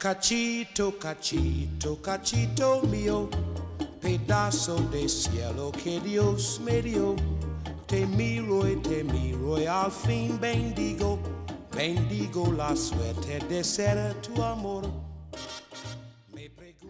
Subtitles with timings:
[0.00, 3.28] Cachito, cachito, cachito mio,
[4.00, 7.14] pedazo de cielo que Dios me dio.
[7.86, 11.18] Te miro y te miro y al fin bendigo,
[11.76, 14.90] bendigo la suerte de ser tu amor.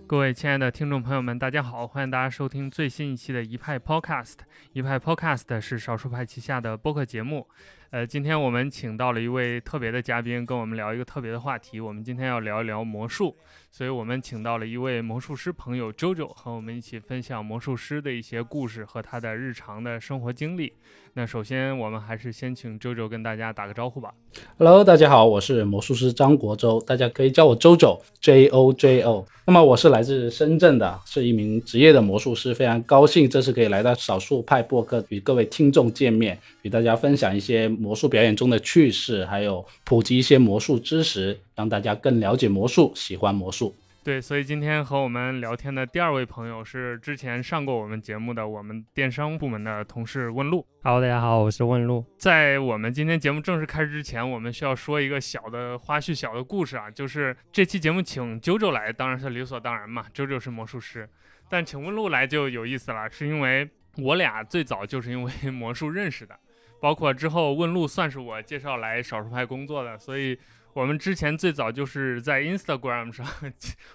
[0.06, 4.36] 各位亲爱的听众朋友们，大家好，欢迎大家收听最新一期的一派 Podcast。
[4.72, 7.48] 一派 Podcast 是少数派旗下的播客节目。
[7.90, 11.80] 呃，今天我们请到了一位特别的嘉宾，跟我们聊一个特别的话题。
[11.80, 13.36] 我们今天要聊一聊魔术，
[13.72, 20.72] 所以我们请到了一位魔术师朋友 JoJo，和我们一起分享魔术师的一些故事和他的日常的生活经历。
[21.14, 24.12] 那首先，我们还是先请 JoJo 跟大家打个招呼吧。
[24.58, 29.24] Hello，大家好，我是魔术师张国周，大家可以叫我周周 J O J O。
[29.46, 43.74] 那么我是来自深圳的，是一名职业的魔术师，非常高兴这次可以来到少数派播客与各位听众见面，与大家分享一些魔术表演中的趣事，还有普及一些魔术知识，让大家更了解魔术，喜欢魔术。
[44.02, 50.66] 对，所以今天和我们聊天的第二位朋友是之前上过我们节目的我们电商部门的同事问路。
[50.82, 52.02] Hello，大家好，我是问路。
[52.16, 61.06] 在我们今天节目正式开始之前，我们需要说一个小的花絮、小的故事啊，就是这期节目请九九来，当然是理所当然嘛，九九是魔术师，
[61.50, 66.34] 但请问路来就有意思了，是因为我俩最早就是因为魔术认识的，
[66.80, 70.38] 包括之后问路算是我介绍来少数派工作的，所以
[70.72, 73.26] 我们之前最早就是在 Instagram 上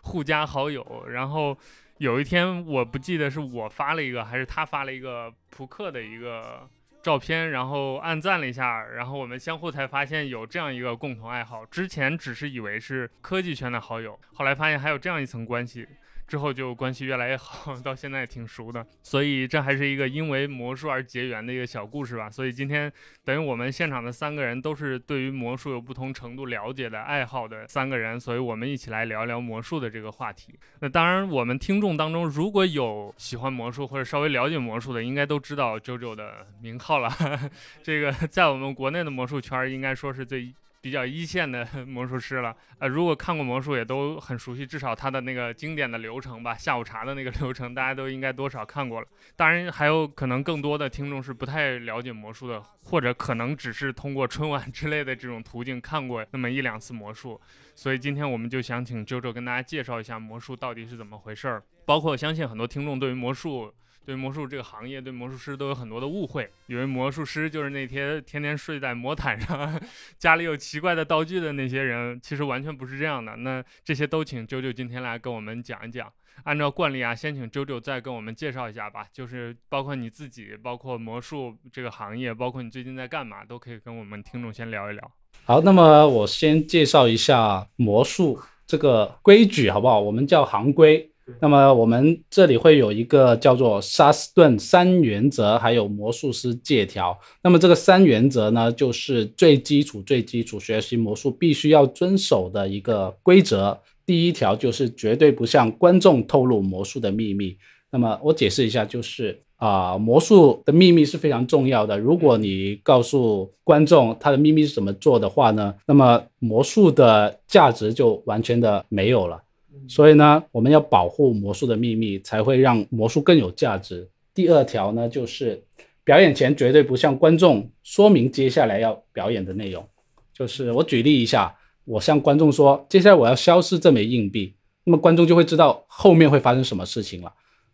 [0.01, 1.57] 互加好友，然后。
[1.99, 6.69] 有一天，我不记得是我发了一个还是他发了一个扑克的一个
[7.01, 11.65] 照片，然后暗赞了一下，然后我们相互才发现有这样一个共同爱好。
[11.67, 15.87] 之前只是以为是科技圈的好友，后来发现还有这样一层关系，
[16.27, 18.85] 之后就关系越来越好， 到现在挺熟的。
[19.03, 22.29] 所以这还是一个因为魔术而结缘的一个小故事吧。
[22.29, 22.91] 所以今天
[23.23, 30.57] 等于我们现场的三个人都是对于魔术有不同程度了解的爱好的三个人，所以我们一起来聊聊魔术的这个话题。
[30.79, 37.09] 那当然，我们听众当中如果有喜欢魔术或者稍微了解魔术的，应该都知道 JoJo 的名号了。
[37.83, 40.53] 这个在我们国内的魔术圈应该说是最
[40.85, 42.55] 比较一线的 魔术师了。
[42.77, 49.07] 呃，如果看过魔术，也都很熟悉，至少他的那个经典的流程吧，下午茶的那个 流程，大家都应该多少看过了。
[49.35, 57.41] 当然，还有可能更多的听众是不太了解魔术的，或者可能只是通过春晚 之类的这种途径看过那么一两次魔术。
[57.73, 63.73] 所以今天我们就想请 JoJo 跟大家介绍一下魔术到底是怎么回事儿，包括相信很多听众对于魔术。
[64.05, 69.81] 对魔术这个行业，对魔术师都有很多的误会，以为魔术师就是那些天天睡在魔毯上，
[70.19, 73.35] 家里有奇怪的道具的那些人，其实完全不是这样的。
[73.37, 76.11] 那这些都请九九今天来跟我们讲一讲。
[76.43, 85.11] 按照惯例啊，先请九九再跟我们介绍一下吧，就是包括你自己，包括魔术这个行业，包括你最近在干嘛，都可以跟我们听众先聊一聊。
[85.45, 88.37] 好，那么我先介绍一下魔术
[88.67, 89.97] 这个规矩，好不好？
[90.01, 91.09] 我们叫行规。
[91.39, 97.17] 那么我们这里会有一个叫做沙斯顿三原则，还有魔术师借条。
[97.41, 103.79] 那么这个三原则呢，就是最基础、最基础学习魔术必须要遵守的一个规则。
[104.05, 107.57] 第一条就是绝对不向观众透露魔术的秘密。
[107.89, 111.97] 那么我解释一下，就是啊、魔术的秘密是非常重要的。
[111.97, 119.41] 如果你告诉观众他的秘密是怎么做的话呢，那么魔术的价值就完全的没有了。
[119.87, 124.09] 所以呢，我们要保护魔术的秘密，才会让魔术更有价值。
[124.33, 125.63] 第二条呢，就是
[126.03, 129.87] 表演前绝对不向观众说明接下来要表演的内容。
[130.33, 131.55] 就是我举例一下，
[131.85, 134.53] 我向观众说，接下来我要消失这枚硬币，
[134.83, 137.31] 那么观众就会知道后面会发生什么事情了。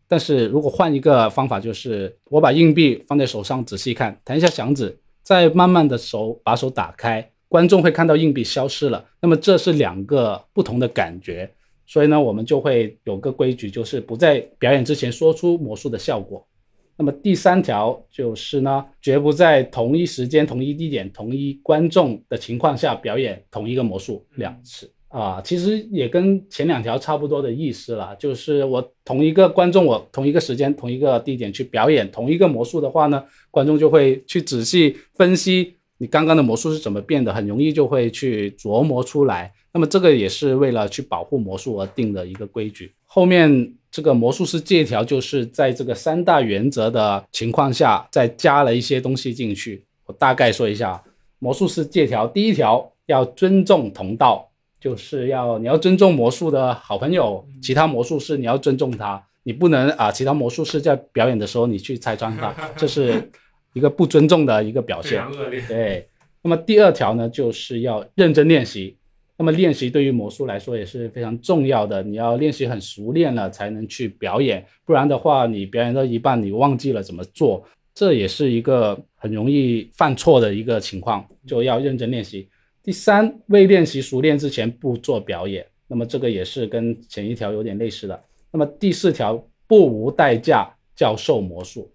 [0.07, 9.05] 但是如果换一个方法，就是我把硬币放在手上仔细看，弹一下响指，再慢慢的手把手打开，观众会看到硬币消失了。
[9.21, 11.49] 那么这是两个不同的感觉。
[11.91, 16.47] 所以呢，我们就会有个规矩，就是不在表演之前说出魔术的效果。
[16.95, 25.41] 那么第三条就是呢，绝不在同一时间、同一地点、同一观众的情况下表演同一个魔术两次啊。
[25.43, 39.53] 其实也跟前两条差不多的意思了，就是我同一个观众，我同一个时间、同一个地点去表演同一个魔术的话呢，观众就会去仔细分析你刚刚的魔术是怎么变的，很容易就会去琢磨出来。
[39.71, 42.91] 那么这个也是为了去保护魔术而定的一个规矩。
[43.05, 49.83] 后面这个魔术师借条就是在这个三大原则的情况下，再加了一些东西进去。
[50.07, 50.99] 我大概说一下，
[51.37, 54.49] 魔术师借条第一条要尊重同道，
[54.79, 63.29] 就是要你要尊重魔术的好朋友，其他魔术师你要尊重他，你不能啊，其他魔术师在表演的时候你去拆穿他，这是
[63.73, 65.23] 一个不尊重的一个表现。
[65.67, 66.07] 对，
[66.41, 68.97] 那么第二条呢，就是要认真练习。
[69.37, 77.65] 那么练习对于魔术来说也是非常重要的，你要练习很熟练了才能去表演，不然的话你表演到一半你忘记了怎么做，
[77.95, 82.47] 这也是一个很容易犯错的一个情况，就要认真练习。
[82.83, 88.23] 第三，未练习熟练之前不做表演，那么这个也是跟前一条有点类似的。
[88.51, 91.91] 那么第四条，不无代价教授魔术，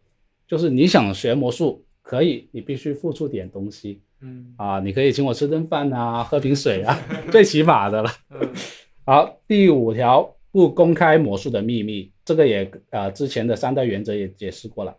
[0.46, 4.00] 就是你想学魔术可以，你必须付出点东西。
[4.20, 6.98] 嗯啊，你可以请我吃顿饭啊，喝瓶水啊，
[7.30, 8.10] 最起码的了。
[8.30, 8.48] 嗯
[9.04, 14.96] 好，第五条，不公开魔术的秘密，这个也呃之前的三大原则也解释过了。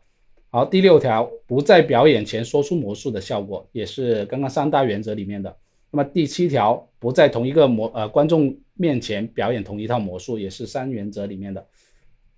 [0.49, 5.53] 好，第六条，不在表演前说出魔术的效果，也是刚刚三大原则里面的。
[5.91, 11.65] 那么第七条，不在同一个魔呃观众面前表演同一套魔术，也是三原则里面的。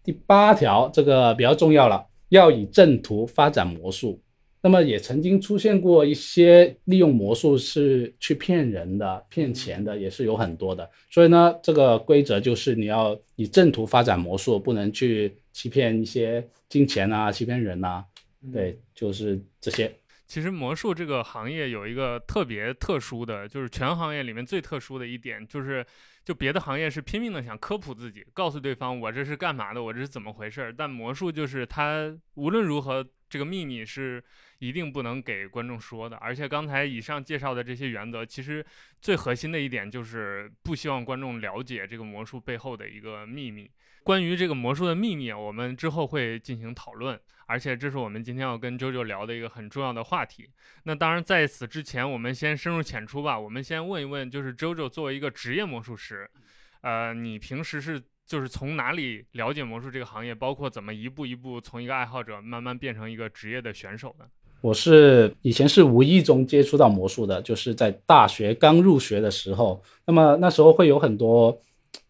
[0.04, 4.22] 第八条，这个比较重要了，要以正途发展魔术。
[4.62, 10.90] 那么也曾经出现过一些利用魔术是去骗人的、骗钱的，也是有很多的。
[11.10, 18.04] 所以呢，这个规则就是你要以正途发展魔术，不能去欺骗一些金钱啊、欺骗人啊。
[18.52, 19.90] 对，就是这些。
[20.28, 25.86] 其实魔术这个行业有一个特别特殊的，就是全行业里面最特殊的一点，就是
[26.30, 30.72] 就别的行业是拼命的想科普自己，告诉对方我这是干嘛的，我这是怎么回事儿。
[30.72, 34.24] 但魔术就是它无论如何，这个秘密是
[34.58, 36.18] 一定不能给观众说的。
[36.18, 38.66] 而且刚才以上介绍的这些原则，其实
[39.02, 43.70] 最核心的一点就是不希望观众了解这个魔术背后的一个秘密。
[44.04, 50.50] 关于这个魔术的秘密，我们之后会进行讨论，而且这是我们今天要跟周周聊的一个很重要的话题。
[50.84, 53.38] 那当然，在此之前，我们先深入浅出吧。
[53.38, 56.28] 我们先问一问，就是周周作为一个职业魔术师，
[56.82, 64.26] 呃，你平时是就是从哪里了解魔术这个行业，包括怎么一步一步从一个爱好者慢慢变成一个职业的选手的？
[64.62, 71.60] 我是以前是无意中接触到魔术的，就是在大学刚入学的时候，那么那时候会有很多。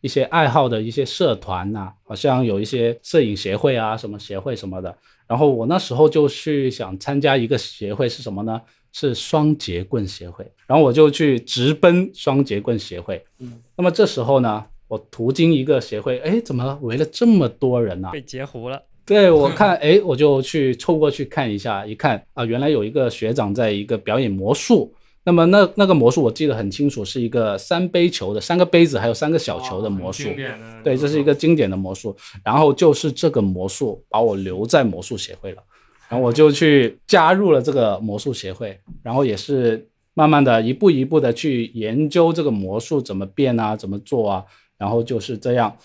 [0.02, 4.98] 一些爱好的一些社团呐、好像有一些摄影协会啊，什么协会什么的。
[5.28, 8.62] 然后我那时候就去想参加一个协会，是什么呢？
[8.92, 10.50] 是双节棍协会。
[10.68, 13.26] 然后我就去直奔双节棍协会。
[13.40, 18.84] 嗯，那么这时候呢，我途经一个协会，哎，怎么围了这么多人呢、被截胡了。
[19.06, 24.94] 对我看，哎，我就去凑过去看一下，一看啊，原来有一个学长在一个表演魔术。
[25.24, 30.24] 那么那那个魔术我记得很清楚，是一个三杯球的三个杯子还有三个小球的魔术。
[30.24, 32.16] 经典对，这是一个经典的魔术。
[32.44, 35.62] 然后就是这个魔术把我留在魔术协会了，
[36.08, 44.46] 然后我就去加入了这个魔术协会，然后也是慢慢的一步一步的去研究这个魔术怎么变啊，怎么做啊，
[44.80, 45.78] 然后就是这样。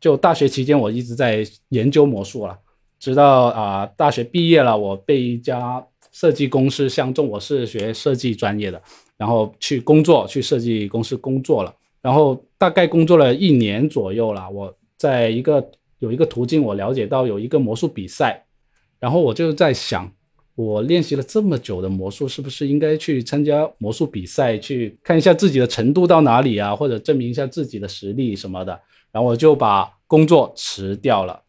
[0.00, 2.58] 就大学期间我一直在研究魔术了，
[2.98, 8.80] 直到啊、大学毕业了，我被一家设计公司相中，我是学设计专业的，
[9.16, 11.74] 然后去工作，去设计公司工作了。
[12.00, 18.44] 然后大概工作了一年左右了，我在一个有一个途径，我了解到有一个魔术比赛，
[19.00, 20.12] 然后我就在想，
[20.56, 28.80] 我练习了这么久的魔术，是不是应该去参加魔术比赛，去看一下自己的程度到哪里啊，或者证明一下自己的实力什么的。
[29.12, 31.40] 然后我就把工作辞掉了，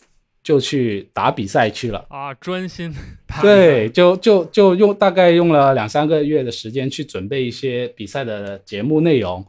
[0.44, 2.06] 就去打比赛去了。
[2.10, 2.94] 啊，专心
[3.26, 9.46] 打对，就就就用大概用了两三个月的时间去准备一些比赛的节目内容，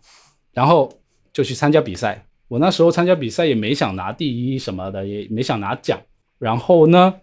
[0.53, 0.93] 然后
[1.33, 2.25] 就去参加比赛。
[2.47, 6.01] 我那时候参加比赛也没想拿第一什么的，也没想拿奖。
[6.39, 7.15] 然后呢，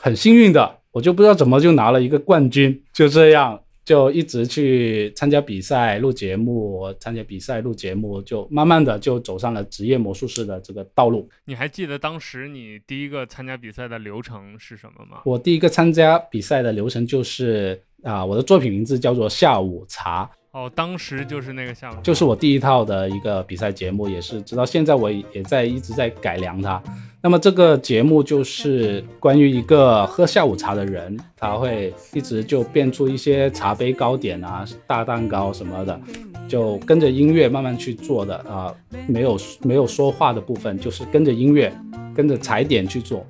[0.00, 2.80] 很幸运的，我就不知道怎么就拿了一个冠军。
[2.92, 11.28] 就这样，就一直去参加比赛、录节目，参加比赛、录节目，就慢慢的就走上了职业魔术师的这个道路。
[11.46, 15.22] 你还记得当时你第一个参加比赛的流程是什么吗？
[15.24, 26.80] 我第一个参加比赛的流程就是啊、我的作品名字叫做下午茶，哦，当时就是那个项目，就是我第一套的一个比赛节目，也是直到现在我也在一直在改良它。
[27.22, 35.98] 那么这个节目就是关于一个喝下午茶的人，他会一直就变出一些茶杯糕点啊、大蛋糕什么的，
[36.46, 38.70] 就跟着音乐慢慢去做的啊、
[39.08, 41.74] 没有没有说话的部分，就是跟着音乐、
[42.14, 43.26] 跟着踩点去做。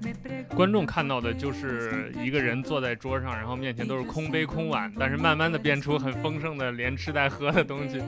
[0.54, 8.00] 观众看到的就是一个人坐在桌上，然后面前都是空杯空碗，但是慢慢的变出很丰盛的连吃带喝的东西。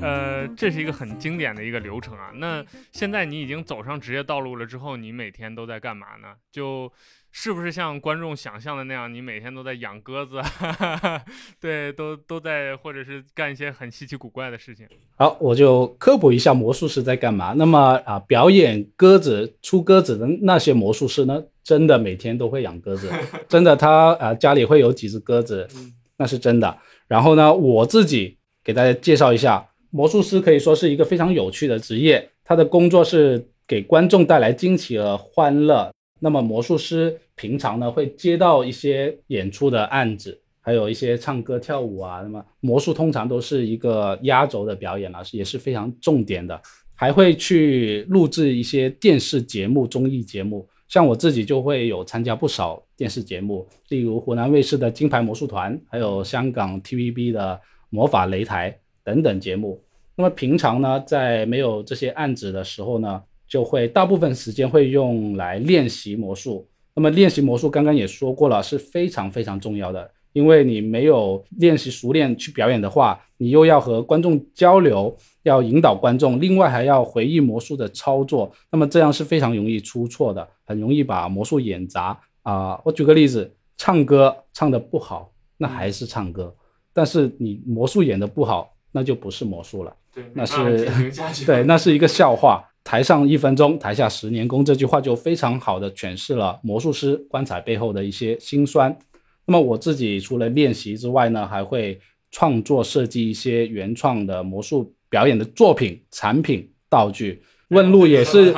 [0.00, 2.30] 呃，这是一个很经典的一个流程啊。
[2.34, 6.28] 那现在你已经走上职业道路了之后，你每天都在干嘛呢？
[6.50, 6.90] 就
[7.38, 10.40] 是不是像观众想象的那样，你每天都在养鸽子？
[10.40, 11.22] 哈 哈
[11.60, 14.88] 对，都都在，或者是干一些很稀奇古怪的事情。
[15.16, 17.52] 好，我就科普一下魔术师在干嘛。
[17.52, 23.12] 那么啊，表演鸽子、出鸽子的那些魔术师呢，真的每天都会养鸽子，
[23.46, 25.68] 真的他啊家里会有几只鸽子，
[26.16, 26.78] 那是真的。
[27.06, 35.92] 然后呢，我自己给大家介绍一下，魔术师可以说是一个非常有趣的职业，他的工作是给观众带来惊奇和欢乐。
[36.18, 42.20] 那么魔术师平常呢会接到一些演出的案子，还有一些唱歌跳舞啊。
[42.22, 46.60] 那么魔术通常都是一个压轴的表演啊，也是非常重点的。
[46.98, 57.54] 还会去录制一些电视节目、综艺节目，像我自己就会有参加不少电视节目，例如湖南卫视的《金牌魔术团》，还有香港 TVB 的
[57.90, 58.70] 《魔法擂台》
[59.04, 59.78] 等等节目。
[60.14, 66.68] 那么平常呢，在没有这些案子的时候呢，就会大部分时间会用来练习魔术。
[66.94, 75.16] 那么练习魔术，刚刚也说过了，是非常非常重要的，因为你没有练习熟练去表演的话，你又要和观众交流。
[75.42, 82.80] 要引导观众，另外还要回忆魔术的操作，那么这样是非常容易出错的，很容易把魔术演砸啊！
[82.84, 86.52] 我举个例子，唱歌唱的不好，那还是唱歌，
[86.92, 90.90] 但是你魔术演的不好，那就不是魔术了，对，那是
[91.46, 92.68] 对，那是一个笑话。
[92.86, 98.96] 台上一分钟，台下十年功，这句话就非常好的诠释了魔术师观察背后的一些辛酸。
[99.44, 101.98] 那么我自己除了练习之外呢，还会
[102.30, 104.94] 创作设计一些原创的魔术。
[105.08, 108.52] 表演的作品、产品、道具，问路也是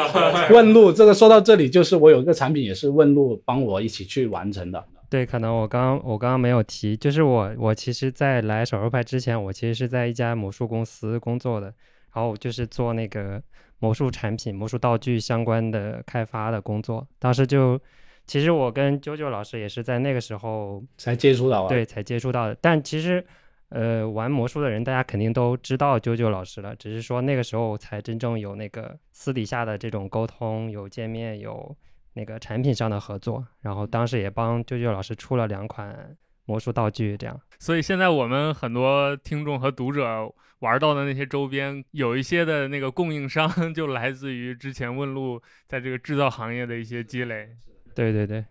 [0.51, 0.91] 问路。
[0.91, 4.83] 这个说到这里，就是我有一个产品也是问路帮我一起去完成的。
[5.11, 11.67] 对，可能我刚我刚刚没有提，就是我我其实，在来手术派之前，我其实是在一家魔术公司工作的，
[12.15, 13.41] 然后就是做那个
[13.79, 17.07] 魔术产品、魔术道具相关的开发的工作。
[17.19, 17.81] 当时就，
[18.27, 22.57] 其实我跟啾啾老师也是在那个时候才接触到，对，才接触到的。
[22.61, 23.25] 但其实。
[23.71, 31.77] 呃，玩魔术的人，大家肯定都知道啾啾老师了，只是说那个时候才真正有那个私底下的这种沟通，有见面，有
[32.15, 33.47] 那个产品上的合作。
[33.61, 36.17] 然后当时也帮啾啾老师出了两款
[36.49, 37.39] 魔术道具，这样。
[37.59, 47.51] 所以现在我们很多听众和读者玩到的那些周边，有一些的那个供应商 就来自于之前问路在这个制造行业的一些积累。
[47.95, 48.43] 对对对，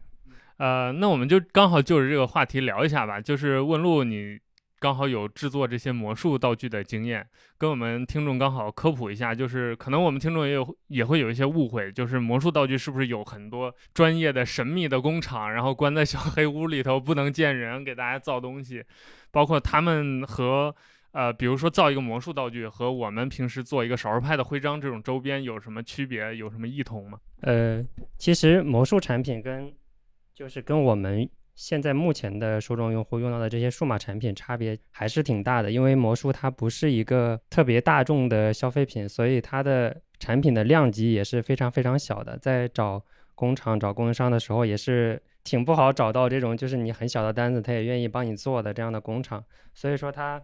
[0.58, 4.38] 呃，那我们就刚好就着这个话题聊一下吧，就是问路你。
[4.80, 18.84] 刚好有制作这些魔术道具的经验，跟我们听众刚好科普一下，就是可能我们听众也有也会有一些误会，就是魔术道具是不是有很多专业的神秘的工厂，然后关在小黑屋里头不能见人，给大家造东西，
[19.32, 20.76] 包括他们和
[21.12, 27.18] 呃，比如说造一个魔术道具和我们平时做一个少数派的徽章这种周边有什么区别，有什么异同吗？
[27.42, 27.84] 呃，
[28.20, 29.74] 其实魔术产品跟
[30.36, 31.28] 就是跟我们。
[31.58, 42.38] 现在目前的受众用户用到的这些数码产品差别还是挺大的，因为魔术它不是一个特别大众的消费品，所以它的产品的量级也是非常非常小的。
[42.38, 49.44] 在找工厂、找供应商的时候，也是挺不好找到这种就是你很小的单子，他也愿意帮你做的这样的工厂。
[49.74, 50.40] 所以说它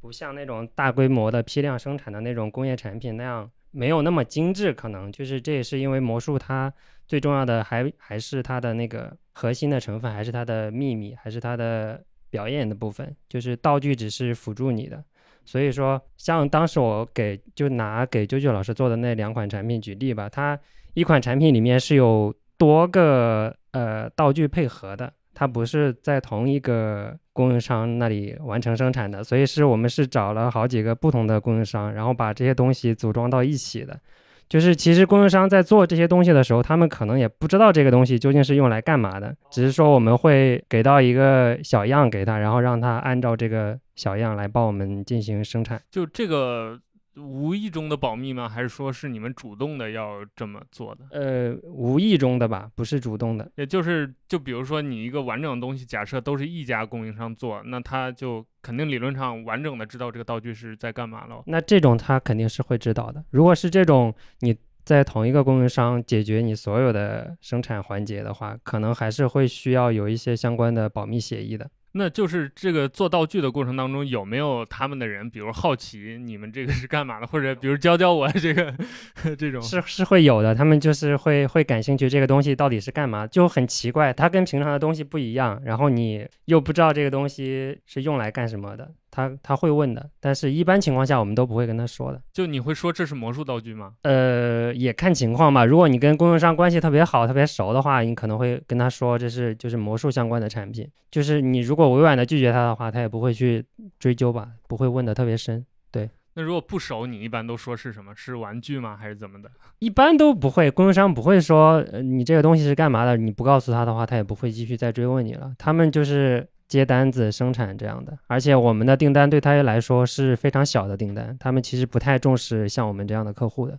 [0.00, 6.74] 不像那种大规模的批量生产的那种工业产品那样没有那么精致，可能就是这也是因为魔术它。
[7.06, 15.04] 最重要的还还是它的那个核心的成分，还是它的秘密，还是它的表演的部分，就是道具只是辅助你的。
[15.44, 20.58] 所以说，像当时我给就拿给啾啾老师做的那两款产品举例吧，它
[20.94, 34.00] 一款产品里面是有多个呃道具配合的，它不是在同一个供应商那里完成生产的，所以是我们是找了好几个不同的供应商，然后把这些东西组装到一起的。
[34.48, 45.80] 就是其实供应商在做这些东西的时候，他们可能也不知道这个东西究竟是用来干嘛的，只是说我们会给到一个小样给他，然后让他按照这个小样来帮我们进行生产。
[45.90, 46.80] 就这个。
[47.16, 48.48] 无意中的保密吗？
[48.48, 51.06] 还是说是你们主动的要这么做的？
[51.10, 53.50] 呃，无意中的吧，不是主动的。
[53.56, 61.42] 也就是，就比如说你一个完整的东西，假设都是一家供应商做，那他就肯定理论上完整的知道这个道具是在干嘛了。
[61.46, 63.24] 那这种他肯定是会知道的。
[63.30, 71.68] 如果是这种你在同一个供应商解决你所有的生产环节的话，可能还是会需要有一些相关的保密协议的。
[71.98, 78.74] 那就是这个做道具的过程当中，有没有他们的人，比如好奇你们这个是干嘛的，或者比如教教我这个
[79.38, 80.54] 这种，是是会有的。
[80.54, 88.92] 他们就是会会感兴趣这个东西到底是干嘛，就很奇怪，它跟平常的东西不一样，然后你又不知道这个东西是用来干什么的。
[89.16, 92.20] 他他会问的，但是一般情况下我们都不会跟他说的。
[92.34, 93.94] 就你会说这是魔术道具吗？
[94.02, 95.64] 呃，也看情况吧。
[95.64, 100.86] 如果你跟供应商关系特别好、特别熟的话，你可能会跟他说这是就是魔术相关的产品。
[101.10, 103.64] 就是你如果委婉的拒绝他的话，他也不会去
[103.98, 105.64] 追究吧，不会问的特别深。
[105.90, 106.10] 对。
[106.34, 108.12] 那如果不熟，你一般都说是什么？
[108.14, 108.98] 是玩具吗？
[109.00, 109.50] 还是怎么的？
[109.78, 113.16] 一般都不会，供应商不会说，呃，你这个东西是干嘛的？
[113.16, 115.54] 你不告诉他的话，他也不会继续再追问你了。
[115.56, 116.46] 他们就是。
[116.68, 123.78] 接单子生产这样的，而且我们的订单对他来说是非常小的订单，他们其实不太重视像我们这样的客户的。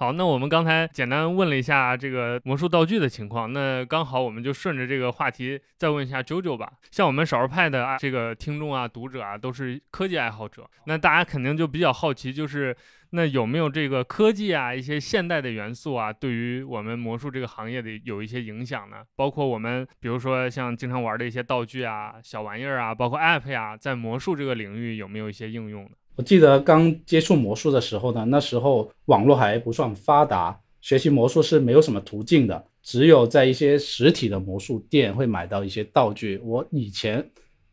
[0.00, 6.72] 好，那我们刚才简单问了一下这个魔术道具的情况，那刚好我们就顺着这个话题再问一下啾啾吧。
[6.90, 12.74] 像我们少儿派的啊，这个听众啊、读者啊，都是科技爱好者，那大家肯定就比较好奇，就是
[13.10, 19.02] 那有没有这个科技啊、一些现代的元素啊，对于我们魔术这个行业的有一些影响呢？
[19.16, 25.90] 包括我们比如说像经常玩的一些道具啊、小玩意儿啊，包括 App 呀，在魔术这个领域有没有一些应用呢？
[26.16, 36.38] 我记得刚接触魔术的时候呢，那时候网络还不算发达，学习魔术是没有什么途径的，只有在一些实体的魔术店会买到一些道具。
[36.44, 37.26] 我以前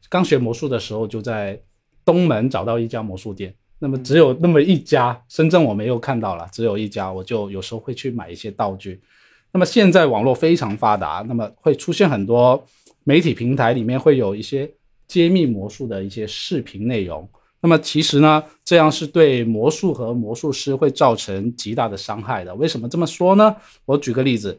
[0.10, 1.60] 刚学魔术的时候，就在
[2.06, 9.02] 东门找到一家魔术店，那么只有那么一家，深圳我没有看到了，只有一家，我就有时候会去买一些道具。
[9.52, 12.64] 那么现在网络非常发达，那么会出现很多
[13.04, 14.72] 媒体平台里面会有一些
[15.06, 17.28] 揭秘魔术的一些视频内容。
[17.60, 22.54] 那么其实呢，这样是对魔术和魔术师会造成极大的伤害的。
[22.54, 23.56] 为什么这么说呢？
[23.86, 24.58] 我举个例子，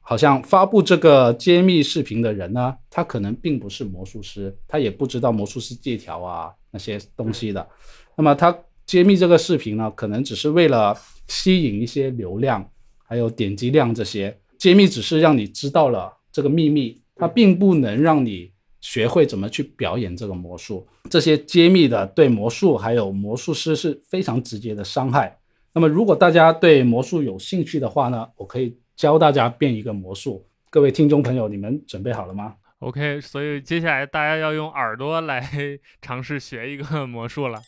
[0.00, 7.68] 好像发布这个揭秘视频的人呢，他可能并不是魔术师，他也不知道魔术师借条啊那些东西的。
[8.16, 8.56] 那么他
[8.86, 12.70] 揭秘这个视频呢，可能只是为了吸引一些流量，
[13.08, 14.38] 还有点击量这些。
[14.56, 18.53] 揭秘只是让你知道了这个秘密，它并不能让你。
[18.84, 25.34] 学会怎么去表演这个魔术，这些揭秘的对魔术还有魔术师是非常直接的伤害。
[25.72, 30.46] 那么，如果大家对魔术有兴趣的话呢，我可以教大家变一个魔术。
[30.68, 35.50] 各位听众朋友，你们准备好了吗？OK，所以接下来大家要用耳朵来
[36.02, 37.58] 尝试学一个魔术了。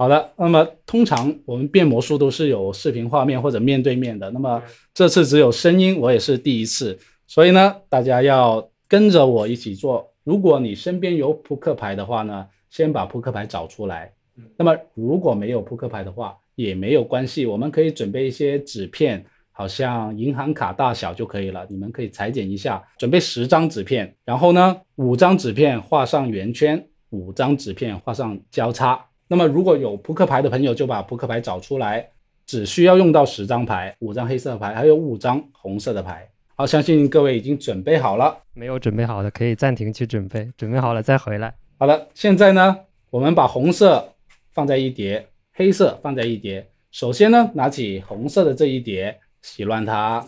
[0.00, 4.62] 好的，那么通常我们变魔术都是有视频画面或者面对面的，那么
[4.94, 10.10] 这次只有声音，我也是第一次，所以呢，大家要跟着我一起做。
[10.24, 14.10] 如果你身边有扑克牌的话呢，先把扑克牌找出来。
[14.56, 19.22] 那么如果没有扑克牌的话，也没有关系，我们可以准备一些纸片，
[19.52, 21.66] 好像银行卡大小就可以了。
[21.68, 29.04] 你们可以裁剪一下，准备十张纸片，然后呢，五张纸片画上圆圈，五张纸片画上交叉。
[29.32, 32.10] 那么如果有扑克牌的朋友，就把扑克牌找出来，
[32.46, 36.28] 只需要用到十张牌，五张黑色的牌，还有五张红色的牌。
[36.56, 38.36] 好，相信各位已经准备好了。
[38.54, 41.54] 没有准备好的可以暂停去准备，准备好了再回来。
[41.78, 42.76] 好了，现在呢，
[43.10, 44.16] 我们把红色
[44.50, 46.68] 放在一叠，黑色放在一叠。
[46.90, 50.26] 首先呢，拿起红色的这一叠，洗乱它，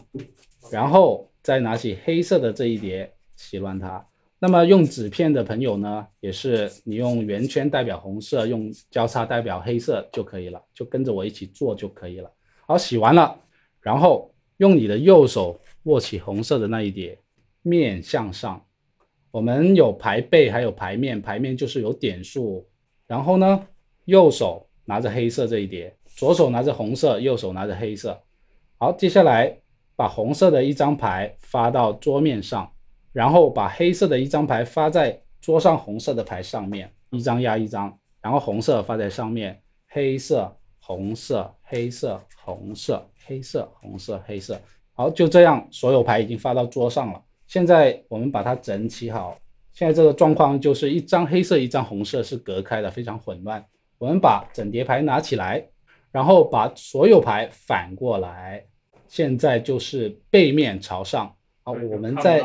[0.71, 4.07] 然后再拿起黑色的这一叠，洗乱它。
[4.45, 12.29] 那么用纸片的朋友呢，也是你用圆圈代表红色，用交叉代表黑色就可以了，就跟着我一起做就可以了。
[12.67, 13.39] 好，洗完了，
[13.81, 17.17] 然后用你的右手握起红色的那一叠，
[17.63, 18.61] 面向上。
[19.31, 22.69] 我们有牌背，还有牌面，牌面就是有点数。
[23.07, 23.65] 然后呢，
[24.07, 28.21] 右手拿着黑色这一叠，左手拿着红色，右手拿着黑色。
[28.77, 29.57] 好，接下来
[29.95, 32.72] 把红色的一张牌发到桌面上。
[33.13, 44.61] 然后把黑色的一张牌发在桌上红色的牌上面，一张压一张，然后红色发在上面，黑色、红色、黑色、红色、黑色、红色、黑色。
[44.95, 47.23] 好，就这样，所有牌已经发到桌上了。
[47.47, 49.37] 现在我们把它整齐好。
[49.73, 53.65] 现在这个状况就是一张黑色，一张红色是隔开的，非常混乱。
[53.99, 55.67] 我们把整叠牌拿起来，
[56.11, 58.65] 然后把所有牌反过来，
[59.09, 61.35] 现在就是背面朝上。
[61.63, 62.43] 好，我们再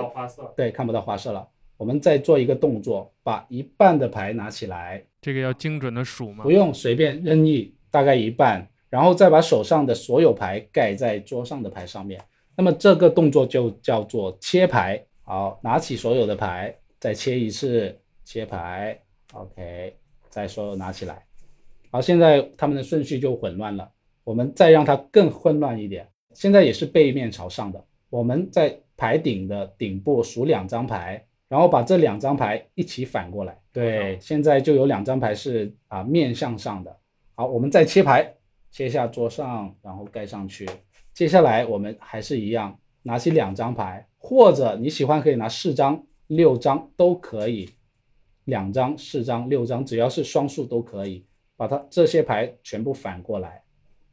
[0.56, 1.48] 对看不到花色了。
[1.78, 5.04] 我们再做一个动作，把一半的牌拿起来。
[5.22, 6.44] 这个要精准的数吗？
[6.44, 8.68] 不用，随便任意，大概一半。
[8.90, 12.20] 然后再把手上的所有牌盖在桌上的牌上面。
[12.56, 15.04] 那么这个动作就叫做切牌。
[15.24, 18.98] 好，拿起所有的牌，再切一次，切牌。
[19.34, 19.94] OK，
[20.30, 21.26] 再所有拿起来。
[21.92, 23.92] 好，现在他们的顺序就混乱了。
[24.24, 26.08] 我们再让它更混乱一点。
[26.34, 27.86] 现在也是背面朝上的。
[28.10, 33.58] 我们在牌顶的顶部数两张牌，然后把这两张牌一起反过来。
[33.72, 36.98] 对，现在就有两张牌是啊面向上的。
[37.36, 38.34] 好，我们再切牌，
[38.72, 40.68] 切下桌上，然后盖上去。
[41.14, 47.70] 接下来我们还是一样，拿起两张牌，或者你喜欢可以拿四张、六张都可以，
[48.46, 51.26] 两张、四张、六张，只要是双数都可以。
[51.56, 53.64] 把它这些牌全部反过来，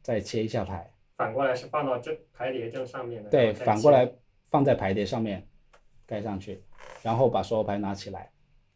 [0.01, 0.91] 再切一下牌。
[1.15, 3.29] 反过来是放到这牌叠正上面的。
[3.29, 4.11] 对，反过来
[4.55, 5.45] 放在牌碟上面，
[6.07, 6.61] 盖上去，
[7.03, 8.31] 然后把所有牌拿起来。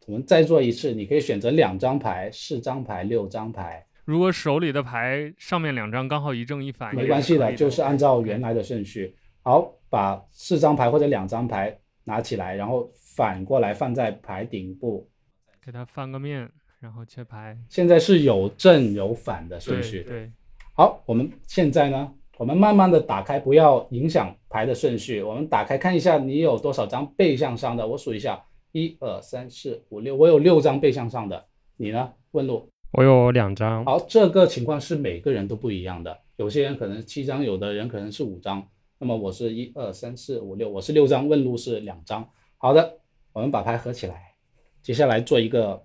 [0.06, 3.86] 我们再做一次，你可以选择两张牌、四张牌、六张牌。
[4.04, 9.16] 如果手里的牌上面两张刚好一正一反，没关系的，就是按照原来的顺序。
[9.42, 15.08] 好，把四张牌或者两张牌拿起来，然后反过来放在牌顶部，
[15.64, 16.46] 给它翻个面，
[16.78, 17.56] 然后切牌。
[17.70, 20.02] 现在是有正有反的顺序。
[20.02, 20.30] 对。
[20.74, 25.22] 好，我们现在呢，我们慢慢的打开，不要影响牌的顺序。
[25.22, 27.86] 我们打开看一下，你有多少张背向上的？
[27.86, 31.44] 我数一下，一二三四五六，我有六张背向上的。
[31.76, 32.10] 你呢？
[32.30, 32.66] 问路。
[32.92, 33.84] 我有两张。
[33.84, 38.66] 好，这个情况是每个人都不一样的，有些人可能七张，有的人可能是五张。
[38.98, 41.28] 那么我是一二三四五六，我是六张。
[41.28, 42.26] 问路是两张。
[42.56, 43.00] 好的，
[43.34, 44.32] 我们把牌合起来，
[44.80, 45.84] 接下来做一个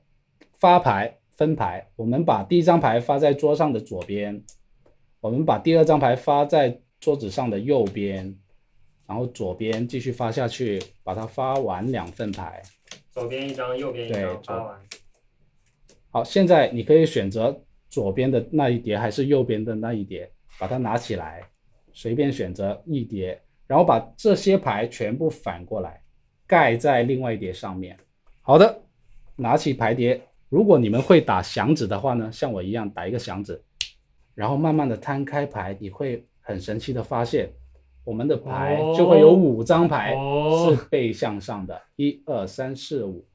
[0.53, 1.89] 发牌分牌。
[1.97, 4.41] 我们把第一张牌发在桌上的左边，
[5.25, 8.37] 我们把第二张牌发在桌子上的右边，
[9.07, 12.61] 然后左边继续发下去，把它发完两份牌。
[13.09, 14.79] 左边一张，右边一张，发完。
[16.11, 17.59] 好，现在你可以选择
[17.89, 21.41] 左边的那一叠还是右边的那一叠，把它拿起来，
[21.91, 26.03] 随便选择一叠，然后把这些牌全部反过来
[26.45, 27.97] 盖在另外一叠上面。
[28.43, 28.79] 好的，
[29.35, 33.59] 拿起牌叠，如果你们会打响指的话呢，像我一样打一个响指，
[34.35, 37.49] 然后慢慢的摊开牌，你会很神奇的发现，
[38.03, 40.13] 我们的牌就会有五张牌
[40.67, 43.25] 是背向上的，一二三四五。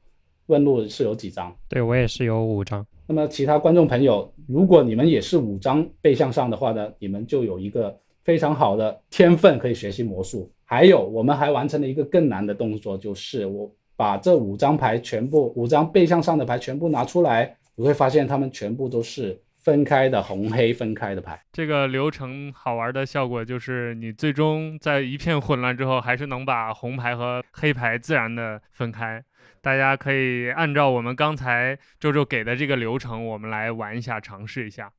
[0.47, 1.55] 问路是有几张？
[1.69, 2.85] 对我也是有五张。
[3.07, 10.51] 那么其他观众朋友，如果你们也是五张背向上的话呢，你们就有一个非常好的天分可以学习魔术。
[10.65, 21.39] 还有，我们还完成了一个更难的动作，就是我把这五张牌全部五张背向上的牌全部拿出来，你会发现它们全部都是分开的红黑分开的牌。
[21.53, 29.23] 这个流程好玩的效果就是，你最终在一片混乱之后，还是能把红牌和黑牌自然的分开。
[29.61, 34.91] 大家可以按照我们刚才周周给的这个流程，我们来玩一下，尝试一下。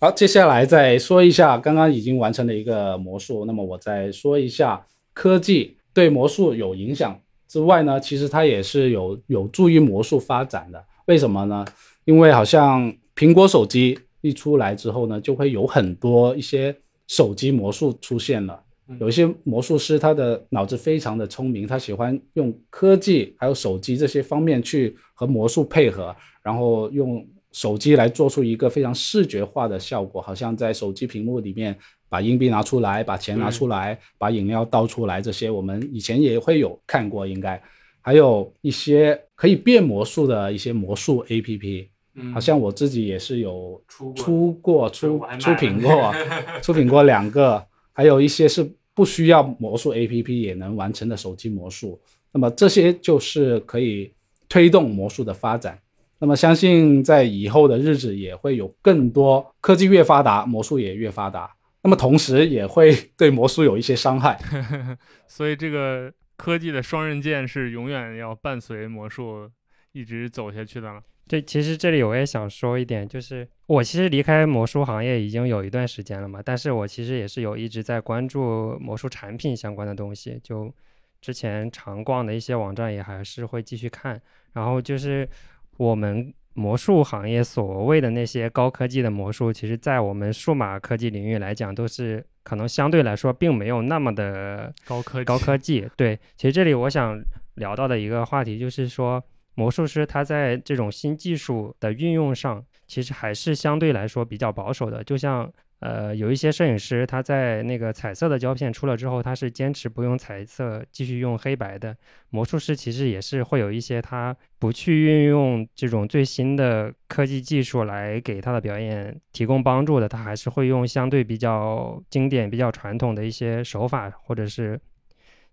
[0.00, 3.44] 好，接下来再说一下刚刚已经完成的一个魔术。
[3.44, 10.82] 那么我再说一下，科技对魔术有影响之外呢，其实它也是有有助于魔术发展的。
[11.08, 11.64] 为什么呢？
[12.04, 18.62] 因为好像苹果手机一出来之后呢，就会有很多一些手机魔术出现了。
[19.00, 31.74] 有一些魔术师，他的脑子非常的聪明，他喜欢用科技还有手机这些方面去和魔术配合，然后用手机来做出一个非常视觉化的效果，好像在手机屏幕里面
[32.10, 37.60] 把硬币拿出来，把钱拿出来，把饮料倒出来，这些我们以前也会有看过，应该
[38.08, 41.90] 还有一些可以变魔术的一些魔术 A P P，
[42.32, 46.14] 好像我自己也是有出出过出出品过，
[46.64, 48.72] 出品过两个，还有一些是。
[48.98, 52.00] 不需要魔术 A P P 也能完成的手机魔术，
[52.32, 54.12] 那么这些就是可以
[54.48, 55.78] 推动魔术的发展。
[56.18, 61.48] 那么相信在以后的日子也会有更多科技越发达，魔术也越发达。
[61.80, 64.36] 那么同时也会对魔术有一些伤害。
[65.28, 69.50] 所以这个科技的双刃剑是永远要伴随魔术
[69.92, 71.02] 一直走下去的了。
[71.26, 80.72] 对，其实这里我也想说一点，就是我其实离开魔术行业已经有一段时间了嘛，但是我其实也是有一直在关注魔术产品相关的东西，就
[81.20, 84.18] 之前常逛的一些网站也还是会继续看。
[84.54, 85.28] 然后就是
[85.76, 95.88] 我们魔术行业所谓的那些高科技的魔术，其实在我们数码科技领域来讲，都是可能相对来说并没有那么的高科高科技。
[95.96, 97.22] 对，其实这里我想
[97.54, 99.22] 聊到的一个话题就是说。
[99.54, 105.02] 魔术师他在这种新技术的运用上，其实还是相对来说比较保守的。
[105.02, 111.96] 就像呃，有一些摄影师他在那个彩色的胶片出了之后，他是坚持不用彩色，继续用黑白的。
[112.30, 124.80] 魔术师其实也是会有一些他不去运用这种最新的科技技术来给他的表演提供帮助的，他还是会用相对比较经典、比较传统的一些手法，或者是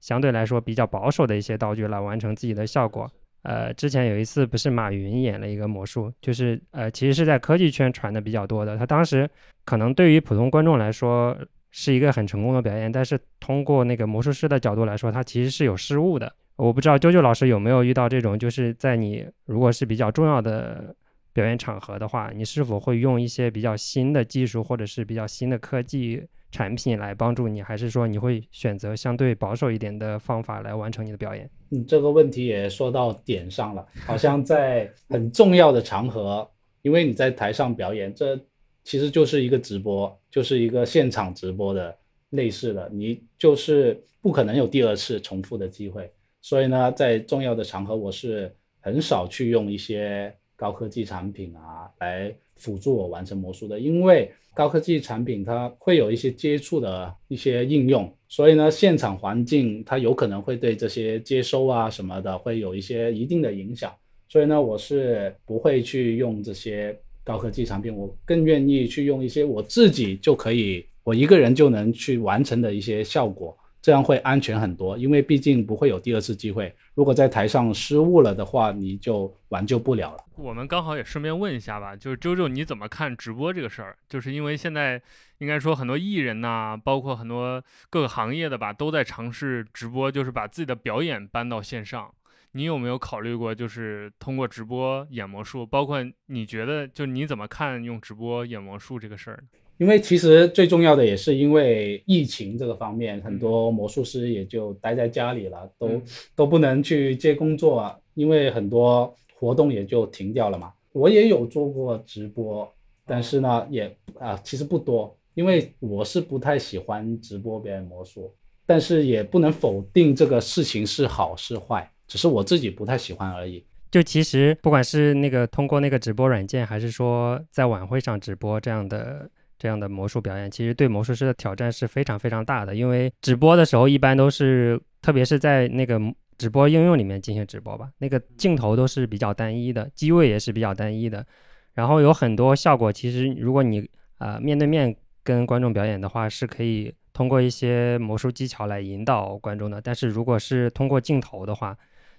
[0.01, 3.09] 相对来说比较保守的一些道具来完成自己的效果。
[3.45, 8.75] 呃，之前有一次不是马云演了一个魔术，就是呃，其实是在科技圈传的比较多的。
[8.75, 9.29] 他当时
[9.63, 11.37] 可能对于普通观众来说
[11.69, 16.33] 是一个很成功的表演，但是通过那个魔术师的角度来说，他其实是有失误的。
[16.55, 20.95] 我不知道啾啾老师有没有遇到这种，就是在你如果是比较重要的
[21.35, 26.23] 表演场合的话，你是否会用一些比较新的技术或者是比较新的科技？
[26.51, 31.49] 产品来帮助你，还是说你会选择相对保守一点的方法来完成你的表演？
[31.71, 36.49] 嗯，这个问题也说到点上了，好像在很重要的场合，
[36.81, 38.39] 因为你在台上表演，这
[38.85, 41.93] 其实就是一个直播，就是一个现场直播的
[42.29, 46.09] 类似的，你就是不可能有第二次重复的机会，
[46.41, 63.93] 所以呢，在重要的场合，我是很少去用一些高科技产品啊来辅助我完成魔术的，因为高科技产品它会有一些接触的一些应用，所以呢，现场环境它有可能会对这些接收啊什么的会有一些一定的影响，
[64.29, 73.57] 所以呢，我是不会去用这些高科技产品，我更愿意去用一些我自己就可以，我一个人就能去完成的一些效果。
[73.85, 76.75] 这样会安全很多，因为毕竟不会有第二次机会。
[76.95, 80.25] 如果在台上失误了的话，你就挽救不了了。
[80.37, 83.95] 我们刚好也顺便问一下吧，就是周周你怎么看直播这个事儿？
[84.09, 84.99] 就是因为现在
[85.37, 92.11] 应该说很多艺人呐，包括很多各个行业的吧，都在尝试直播，就是把自己的表演搬到线上。
[92.53, 95.63] 你有没有考虑过，就是通过直播演魔术？
[95.63, 99.43] 包括你觉得，就你怎么看用直播演魔术这个事儿？
[99.77, 106.01] 因为其实最重要的也是因为疫情这个方面，很多魔术师也就待在家里了，都
[106.33, 110.71] 都不能去接工作啊，因为很多活动也就停掉了嘛。
[110.93, 112.73] 我也有做过直播，
[113.05, 118.33] 但是呢，也啊其实不多，因为我是不太喜欢直播表演魔术，
[118.65, 123.61] 但是也不能否定这个事情是好是坏，只是我自己不太喜欢而已。
[123.91, 129.29] 就其实不管是那个通过那个直播软件，还是说在晚会上直播这样的。
[129.57, 135.99] 这样的魔术表演其实对魔术师的挑战是非常非常大的，因为直播的时候一般都是，特别是在那个
[136.37, 141.25] 直播应用里面进行直播吧，那个镜头都是比较单一的，机位也是比较单一的，
[141.73, 151.77] 然后有很多效果，其实如果你啊面对面跟观众表演的话，是可以通过一些魔术技巧来引导观众的，但是如果是通过镜头的话，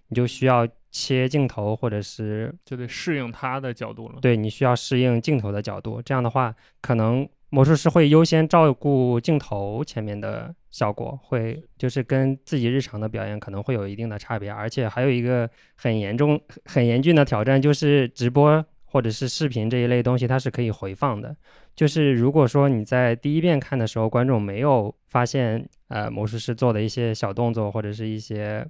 [0.08, 0.66] 你就需要
[0.98, 4.14] 切镜头，或者是就得适应他的角度了。
[4.22, 14.50] 对你需要适应镜头的角度，这样的话，可能魔术师会优先照顾镜头前面的效果，会就是跟自己日常的表演可能会有一定的差别。
[14.50, 21.36] 而且还有一个很严重、很严峻的挑战，就是直播或者是视频这一类东西，它是可以回放的。
[21.74, 28.66] 就是如果说你在第一遍看的时候，观众没有发现呃魔术师做的一些小动作，或者是一些。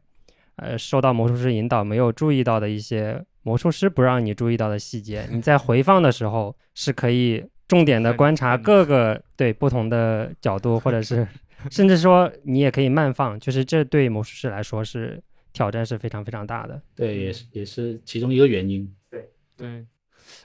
[0.57, 11.27] 呃，受到魔术师引导没有注意到的一些魔术师不让你注意到的细节，你在回放的时候是可以重点的观察各个对不同的角度， 或者是
[11.71, 16.81] 甚至说你也可以慢放，就是这对魔术师来说是挑战是非常非常大的。
[16.95, 18.90] 对，也是也是其中一个原因。
[19.11, 19.85] 对对。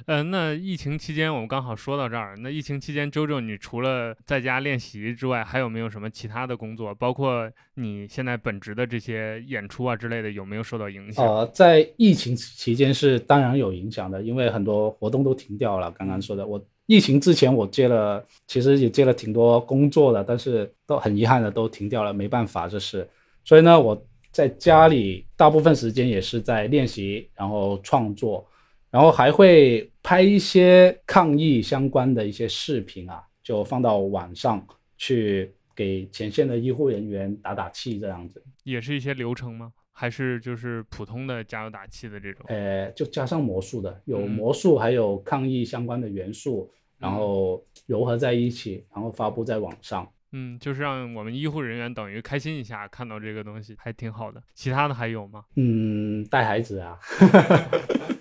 [0.05, 2.35] 呃，那疫情期间我们刚好说到这儿。
[2.37, 6.93] 那疫情期间，周周，你除了在家练习之外，还有没有什么其他的工作？
[6.95, 11.25] 包括你现在本职的这些演出啊之类的，有没有受到影响？
[11.25, 15.91] 呃，在疫情期间是当然有影响的，因为很多活动都停掉了。
[15.91, 23.07] 刚刚说的，我疫情之前我接了，其实也接了挺多工作的，但是都很遗憾的都停掉了，没办法，这是。
[23.43, 23.99] 所以呢，我
[24.31, 28.47] 在家里大部分时间也是在练习，然后创作。
[28.89, 34.61] 然后还会拍一些抗疫相关的一些视频啊，就放到网上
[34.97, 38.43] 去给前线的医护人员打打气，这样子。
[38.65, 39.71] 也是一些流程吗？
[39.93, 42.45] 还是就是普通的加油打气的这种？
[42.49, 50.05] 呃，就加上魔术的，有魔术，还有抗疫相关的元素，然后糅合在一起，然后发布在网上。
[50.33, 54.43] 嗯，就是让我们医护人员等于开心一下，看到这个东西还挺好的。
[54.53, 55.45] 其他的还有吗？
[55.55, 56.99] 嗯，带孩子啊。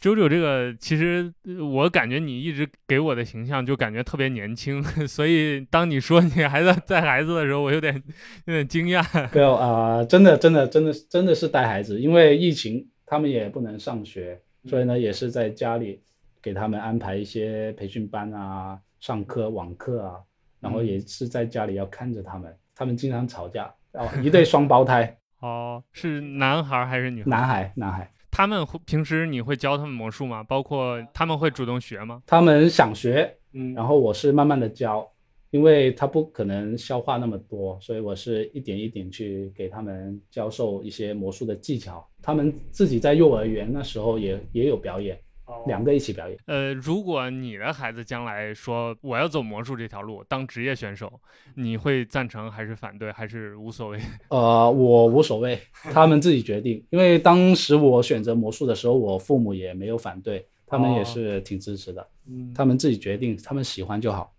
[0.00, 1.32] 周周，这个其实
[1.72, 7.94] 我感觉你一直给我的形象就感觉特别年轻， 所以当你说你还在带孩子的时候，我有点
[8.44, 9.04] 有点惊讶。
[9.34, 16.00] 没有啊，真的真的真的真的是带孩子，因为疫情他们也不能上学，所以呢也是在家里
[16.40, 20.14] 给他们安排一些培训班啊、上课网课啊，
[20.60, 25.18] 然后也是在家里要看着他们，他们经常吵架，哦，一对双胞胎。
[25.40, 27.28] 哦，是男孩还是女孩？
[27.30, 28.08] 男孩，男孩。
[28.38, 30.44] 他们会平时你会教他们魔术吗？
[30.44, 32.22] 包括他们会主动学吗？
[32.24, 35.04] 他们想学，嗯，然后我是慢慢的教，
[35.50, 42.08] 因为他不可能消化那么多，所以我是一点一点去给他们教授一些魔术的技巧。
[42.22, 45.18] 他们自己在幼儿园那时候也也有表演。
[45.66, 46.38] 两个一起表演。
[46.46, 51.20] 呃，如果你的孩子将来说我要走魔术这条路，当职业选手，
[51.54, 54.00] 你会赞成还是反对，还是无所谓？
[54.30, 55.58] 呃，我无所谓，
[55.92, 56.84] 他们自己决定。
[56.90, 62.06] 因为当时我选择魔术的时候，我父母也没有反对，他们也是挺支持的。
[62.28, 64.32] 嗯，他们自己决定，他们喜欢就好。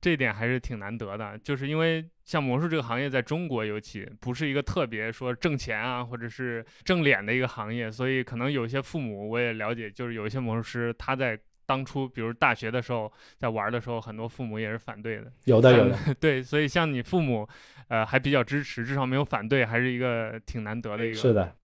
[0.00, 15.32] 这点还是挺难得的，就是因为像魔术这个行业，在中国尤其不是一个特别说挣钱啊，或者是挣脸的一个行业，所以可能有些父母我也了解，就是有一些魔术师他在当初，比如大学的时候在玩的时候，很多父母也是反对的。
[15.44, 17.48] 有的有的， 对，所以像你父母，
[17.88, 21.14] 呃，还比较支持，至少没有反对，还是一个挺难得的一个。
[21.14, 21.56] 是的。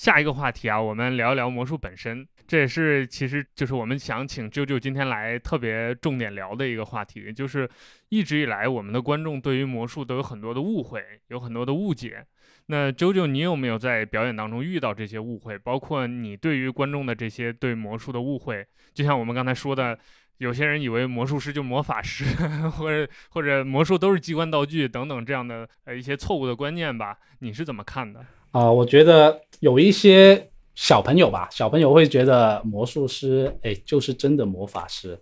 [0.00, 7.68] 下一个话题啊，我们聊一聊魔术本身，这也是其实就是我们想请啾啾今天来特别重点聊的一个话题，就是
[8.08, 12.24] 一直以来我们的观众对于魔术都有很多的误会，有很多的误解。
[12.68, 15.58] 那啾啾，你有没有在表演当中遇到这些误会？
[15.58, 19.98] 包括你对于观众的这些对魔术的误会，就像我们刚才说的，
[20.38, 22.24] 有些人以为魔术师就魔法师，
[22.78, 27.18] 或者或者魔术都是机关道具等等这样的呃一些错误的观念吧？
[27.40, 28.24] 你是怎么看的？
[28.52, 35.18] 啊、我觉得有一些小朋友吧，小朋友会觉得魔术师，哎，就是真的魔法师。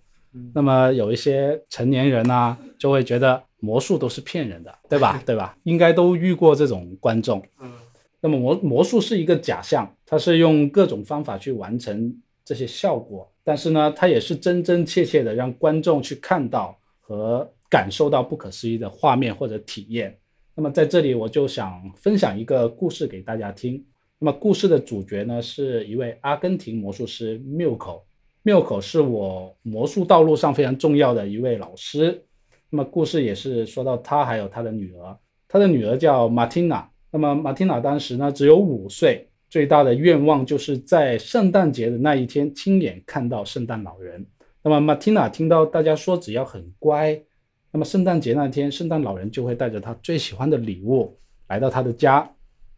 [0.55, 5.21] 那么有一些成年人呢、就会觉得魔术都是骗人的，对吧？
[5.27, 5.57] 对吧？
[5.65, 7.43] 应该都遇过这种观众。
[7.61, 7.73] 嗯。
[8.21, 12.15] 那么魔魔术是一个假象，它是用各种方法去完成
[12.45, 20.17] 这些效果，但是呢，它也是真真切切的让观众去看到和感受到不可思议的画面或者体验。
[20.59, 23.81] 那么在这里，我就想分享一个故事给大家听。
[24.19, 28.05] 那么故事的主角呢，是一位阿根廷魔术师缪口。
[28.43, 32.25] 缪口是我魔术道路上非常重要的一位老师。
[32.71, 35.17] 那么故事也是说到他还有他的女儿，
[35.47, 36.91] 他的女儿叫马蒂娜。
[37.13, 44.27] 那么马蒂娜当时呢只有五岁，最大的愿望就是在圣诞节的那一天亲眼看到圣诞老人。
[44.65, 47.23] 那么马蒂娜听到大家说只要很乖，
[47.71, 51.17] 那么圣诞节那天圣诞老人就会带着他最喜欢的礼物
[51.49, 52.29] 来到他的家，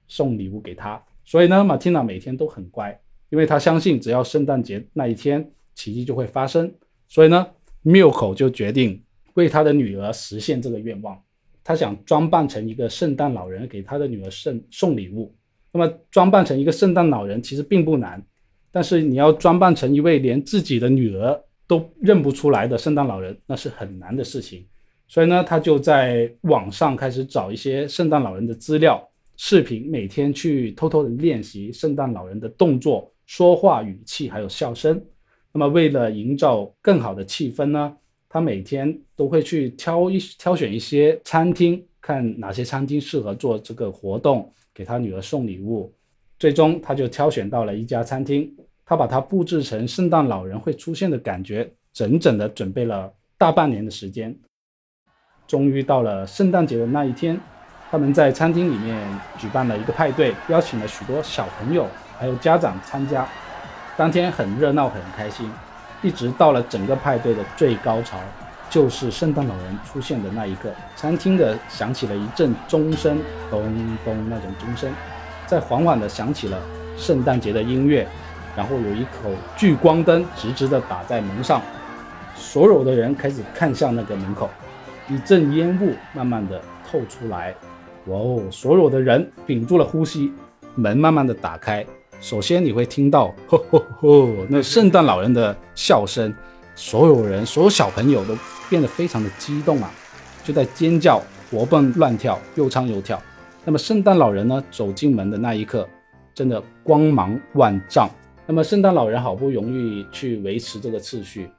[0.08, 1.02] 送礼物给他。
[1.24, 6.72] 所以呢，马蒂娜每天都很乖，因为她相信只要圣诞节那一天奇迹就会发生。
[7.08, 7.46] 所以呢，
[7.82, 9.00] 缪口就决定
[9.34, 11.20] 为他的女儿实现这个愿望。
[11.62, 15.32] 他想装扮成一个圣诞老人，给他的女儿送送礼物。
[15.72, 18.20] 那么装扮成一个圣诞老人其实并不难，
[18.72, 24.66] 但是你要装扮成一位连自己的女儿都认不出来的圣诞老人，那是很难的事情。
[25.10, 29.04] 所以呢，他就在网上开始找一些圣诞老人的资料、
[29.36, 35.04] 视频，每天去偷偷的练习圣诞老人的动作、说话语气还有笑声。
[35.52, 37.96] 那么为了营造更好的气氛呢，
[38.28, 45.92] 他每天都会去挑一挑选一些餐厅，看哪些餐厅适合做这个活动，给他女儿送礼物。
[46.38, 48.48] 最终，他就挑选到了一家餐厅，
[48.86, 54.32] 他把它布置成圣诞老人会出现的感觉，整整的准备了大半年的时间。
[55.50, 57.36] 终于到了圣诞节的那一天，
[57.90, 58.96] 他们在餐厅里面
[59.36, 63.26] 举办了一个派对，邀请了许多小朋友还有家长参加。
[63.96, 65.50] 当天很热闹，很开心，
[66.02, 68.16] 一直到了整个派对的最高潮，
[68.70, 73.18] 就是圣诞老人出现的那一刻，餐厅的响起了一阵钟声，
[73.50, 73.60] 咚
[74.04, 74.88] 咚那种钟声，
[75.48, 76.62] 在缓缓的响起了
[76.96, 78.06] 圣诞节的音乐，
[78.54, 81.60] 然后有一口聚光灯直直的打在门上，
[82.36, 84.48] 所有的人开始看向那个门口，
[85.10, 87.52] 一阵烟雾慢慢的透出来，
[88.06, 90.32] 哇哦，所有的人屏住了呼吸，
[90.76, 91.84] 门慢慢的打开。
[92.20, 96.32] 首先你会听到吼吼吼那圣诞老人的笑声，
[96.76, 98.36] 所有人所有小朋友都
[98.68, 99.90] 变得非常的激动啊，
[100.44, 101.20] 就在尖叫、
[101.50, 103.20] 活蹦乱跳、又唱又跳。
[103.64, 105.88] 那么圣诞老人呢走进门的那一刻，
[106.32, 108.08] 真的光芒万丈。
[108.46, 111.50] 那么圣诞老人好不容易去维持这个秩序，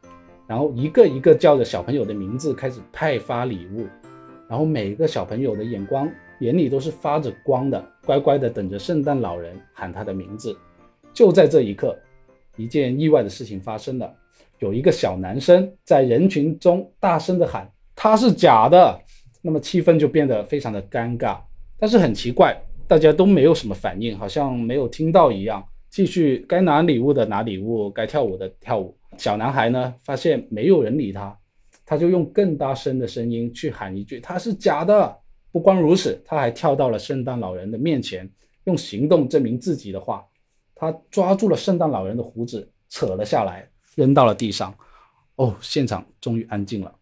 [0.52, 3.88] 然后一个一个叫着小朋友的名字开始派发礼物，
[4.50, 6.12] 然后每一个小朋友的眼光
[6.42, 10.54] 眼里都是发着光的，乖乖的等着圣诞老人喊他的名字。
[11.14, 11.98] 就在这一刻，
[12.58, 14.14] 一件意外的事情发生了，
[14.60, 19.00] 有一个小男生在人群中大声的喊：“他是假的。”
[19.42, 21.38] 那么气氛就变得非常的尴尬。
[21.80, 28.94] 但是很奇怪，大家都没有什么反应，好像没有听到一样，继续该拿礼物的拿礼物，该跳舞的跳舞。
[29.18, 31.38] 小男孩呢，发现没有人理他，
[31.86, 35.18] 他就用更大声的声音去喊一句：“他是假的。”
[35.52, 38.30] 不光如此，他还跳到了圣诞老人的面前，
[38.64, 40.26] 用行动证明自己的话。
[40.74, 44.74] 他抓住了圣诞老人的胡子，扯了下来，扔到了地上。
[45.36, 46.96] 哦，现场终于安静了。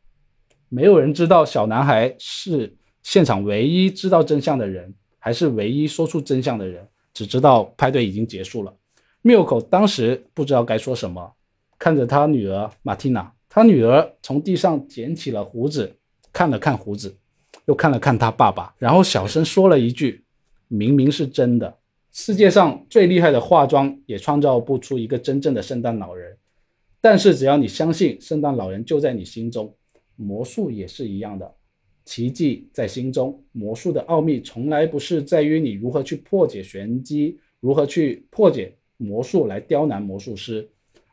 [0.67, 6.87] 没有人知道小男孩是现场唯一知道真相的人，还是唯一说出真相的人。
[7.13, 8.73] 只知道派对已经结束了。
[9.21, 11.33] 缪口当时不知道该说什么，
[11.79, 15.95] 看着他女儿马蒂娜，他女儿从地上捡起了胡子，
[16.33, 17.15] 看了看胡子，
[17.65, 20.25] 又看了看他爸爸，然后小声说了一句
[20.67, 21.77] ：“明明是真的。”
[22.11, 26.35] 世界上最厉害的化妆也创造不出一个真正的圣诞老人，
[26.99, 29.73] 但是只要你相信圣诞老人就在你心中，
[30.17, 31.55] 魔术也是一样的，
[32.03, 33.41] 奇迹在心中。
[33.53, 40.67] 魔术的奥秘从来不是在于你如何去破解玄机，如何去破解魔术来刁难魔术师。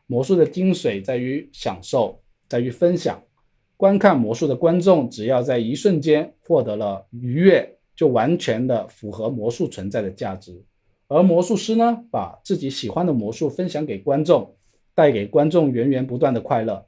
[0.07, 3.21] 魔术的精髓在于享受，在于分享。
[3.75, 10.63] 观看魔术的观众只要在一瞬间获得了愉悦，就完全的符合魔术存在的价值。
[11.07, 14.55] 而魔术师呢，把自己喜欢的魔术分享给观众，
[14.95, 16.85] 带给观众源源不断的快乐。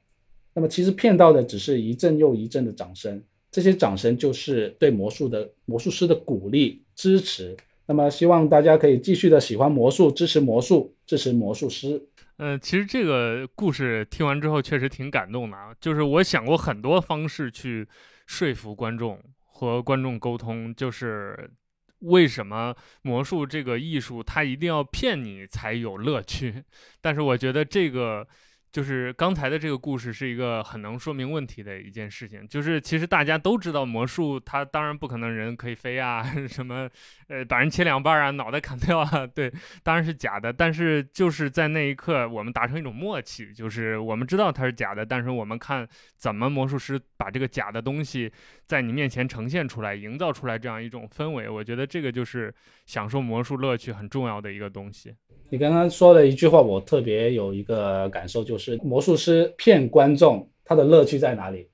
[0.55, 7.55] 那么其实骗到的只是一阵又一阵的掌声，这些掌声就是对魔术的魔术师的鼓励支持。
[7.85, 12.03] 那么希望大家可以继续的喜欢魔术，支持魔术，支持魔术师。
[12.39, 15.73] 嗯，其实这个故事听完之后确实挺感动的啊。
[15.79, 17.87] 就是我想过很多方式去
[18.25, 21.51] 说服观众和观众沟通，就是
[21.99, 26.63] 为什么魔术这个艺术它一定要骗你才有乐趣。
[27.01, 28.27] 但是我觉得这个。
[28.71, 32.47] 就是刚才的这个故事是一个很能说明问题的一件事情。
[32.47, 36.89] 就是其实大家都知道魔术，它当然不可能人可以飞啊， 什么
[37.27, 39.51] 呃把人切两半啊，脑袋砍掉啊， 对，
[39.83, 40.53] 当然是假的。
[40.53, 48.31] 但是就是在那一刻，我们达成一种默契，就是我们知道它是假的，但是我们看怎么魔术师把这个假的东西
[48.65, 51.49] 在你面前呈现出来，营造出来这样一种氛围。
[51.49, 52.53] 我觉得这个就是
[52.85, 55.15] 享受魔术乐趣很重要的一个东西。
[55.51, 61.67] 你刚刚说的一句话，我特别有一个感受，就魔术师骗观众，他的乐趣在哪里？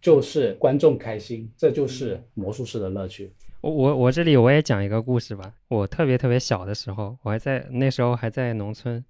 [0.00, 3.32] 就是观众开心，这就是魔术师的乐趣。
[3.60, 5.54] 我我我这里我也讲一个故事吧。
[5.68, 9.04] 我特别特别小的时候，我还在那时候还在农村，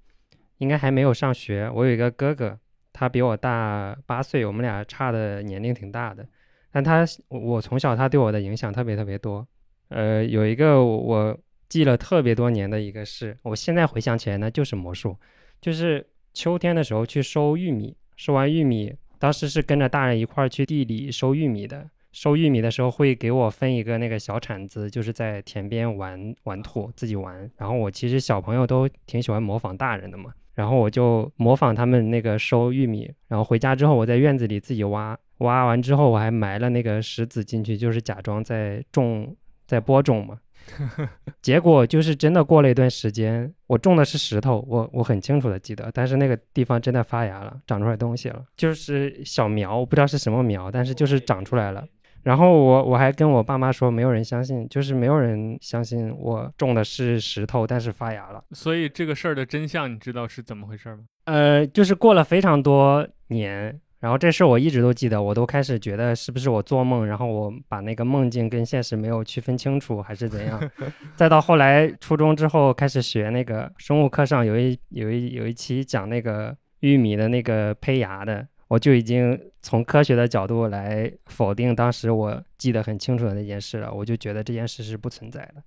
[0.59, 1.71] 应该还没有上学。
[1.75, 2.59] 我有一个哥哥，
[2.93, 6.27] 他比我大八岁，我们俩差的年龄挺大的。
[6.71, 9.47] 但他我从小他对我的影响特别特别多。
[9.89, 11.39] 呃，有一个我。
[11.73, 15.17] 记了特别多年的一个事，我现在回想起来呢，就是魔术，
[15.59, 21.91] 就是秋天的时候去收玉米，收完玉米，当时是跟着大人一块儿去地里收玉米的。
[22.13, 27.51] 收玉米的时候会给我分一个那个小铲子，就是在田边玩玩土，自己玩。
[27.57, 39.35] 然后我其实小朋友都挺喜欢模仿大人的嘛，然后我就模仿他们那个收玉米，然后回家之后我在院子里自己挖，挖完之后我还埋了那个石子进去，就是假装在种，
[39.67, 40.39] 在播种嘛。
[41.43, 51.85] 结果就是真的过了一段时间，我种的是石头，我我很清楚的记得，但是那个地方真的发芽了，长出来东西了，就是小苗，我不知道是什么苗，但是就是长出来了。
[52.23, 58.45] 然后我我还跟我爸妈说，没有人相信，就是没有人相信我种的是石头，但是发芽了。
[58.53, 61.01] 所以这个事儿的真相，你知道是怎么回事吗？
[61.25, 63.81] 呃，就是过了非常多年。
[64.03, 70.61] 然后这事我一直都记得，我都开始觉得是不是我做梦，然后我把那个梦境跟现实没有区分清楚，还是怎样？
[71.15, 85.63] 再到后来初中之后开始学那个生物课上有一有一有一期讲那个玉米的那个胚芽的，我就已经从科学的角度来否定当时我记得很清楚的那件事了，我就觉得这件事是不存在的。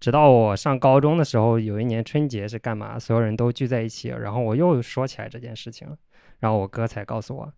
[0.00, 2.98] 直到我上高中的时候，有一年春节是干嘛？
[2.98, 5.96] 所有人都聚在一起，然后我又说起来这件事情了，
[6.40, 7.52] 然后我哥才告诉我。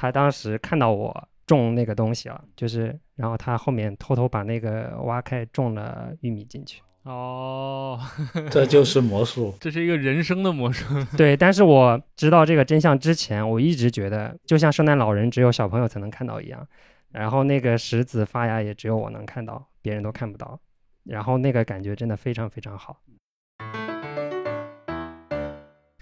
[0.00, 6.80] 他当时看到我种那个东西了，就是，然后他后面偷偷把那个挖开，种了玉米进去。
[7.02, 8.00] 哦，
[8.50, 10.86] 这就是魔术，这是一个人生的魔术。
[11.18, 16.66] 对，但是我知道这个真相之前，我一直觉得，就像圣诞老人只有小朋友才能看到一样，
[17.12, 20.58] 然后那个石子发芽也只有我能看到，别人都看不到，
[21.04, 23.02] 然后那个感觉真的非常非常好。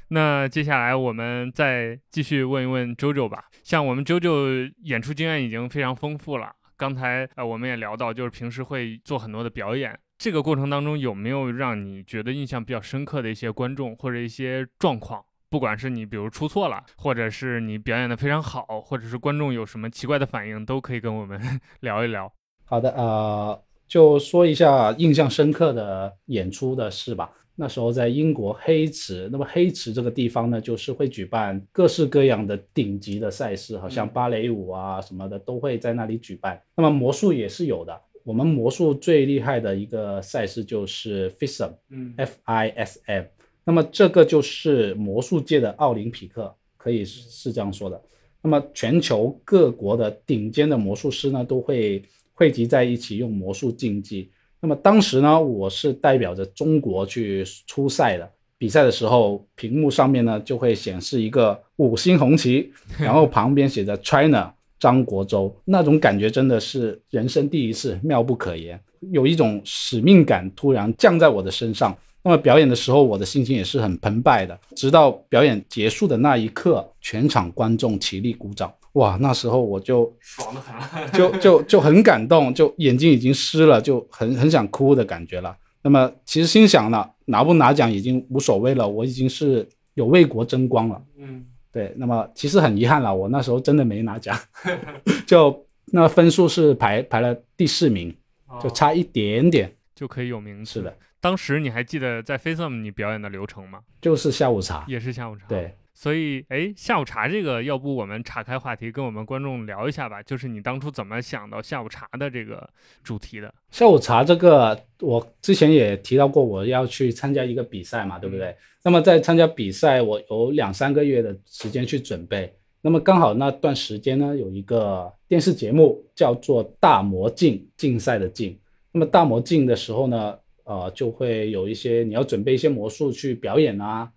[0.08, 3.44] 那接下来我们再继续问一问周周吧。
[3.62, 4.46] 像我们周周
[4.84, 9.98] 演出经验已经非常丰富了，刚才呃我们也聊到，就是平时会做很多的表演。
[10.16, 15.24] 这个过程当中有没有让你觉得印象比较深刻的一些观众或者一些状况？
[15.50, 21.40] 不管是你比如出错了，或者是你表演的非常好，或者是观众有什么奇怪的反应，都可以跟我们
[21.80, 22.30] 聊一聊。
[22.64, 27.30] 好的，呃，就说一下印象深刻的演出的事吧。
[27.60, 36.62] 那时候在英国黑池，那么黑池这个地方呢，就是会举办各式各样的顶级的赛事，好像芭蕾舞啊什么的都会在那里举办。
[36.76, 43.24] 那么魔术也是有的，我们魔术最厉害的一个赛事就是 FISM，嗯，F I S M。
[43.64, 48.00] 那么这个就是魔术界的奥林匹克，可以是这样说的。
[48.40, 52.04] 那么全球各国的顶尖的魔术师呢，都会
[52.34, 54.30] 汇集在一起用魔术竞技。
[54.60, 58.28] 那么当时呢，我是代表着中国去出赛的。
[58.56, 68.80] 比赛的时候，屏幕上面呢就会显示一个五星红旗，然后 旁边写着 China 张国洲，那种感觉真的是人生第一次，妙不可言，
[69.12, 71.96] 有一种使命感突然降在我的身上。
[72.24, 74.58] 那么表演的时候，我的心情也是很澎湃的。
[74.74, 78.70] 直到表演结束的那一刻，全场观众起立鼓掌。
[78.92, 85.56] 哇，那时候我就爽的很， 就就就很感动，就眼睛已经湿了，就很很想哭的感觉了。
[85.82, 91.00] 那么其实心想呢，拿不拿奖已经无所谓了，我已经是有为国争光了。
[91.16, 91.94] 嗯，对。
[91.96, 94.36] 那么其实很遗憾了，我那时候真的没拿奖，
[95.26, 98.14] 就那分数是排排了第四名，
[98.60, 99.72] 就差一点点。
[99.94, 100.74] 就可以有名次。
[100.74, 103.80] 是的，当时你还记得在 FaceTime 你表演的流程吗？
[104.00, 104.84] 就是下午茶。
[104.86, 105.44] 也是下午茶。
[105.48, 110.22] 对，所以，哎，下午茶这个，要不我们岔开话题，跟我们观众聊一下吧？
[110.22, 112.70] 就是你当初怎么想到下午茶的这个
[113.02, 113.52] 主题的？
[113.72, 118.54] 下午茶这个，我之前也提到过，我要去参加一个比赛嘛，对不对？
[118.84, 122.54] 那么在参加比赛，我有两三个月的时间去准备。
[122.80, 128.56] 那么刚好那段时间呢，有一个电视节目叫做《大魔镜》，竞赛的竞。
[128.92, 134.08] 那么大魔镜的时候呢，呃，就会有一些你要准备一些魔术去表演啊。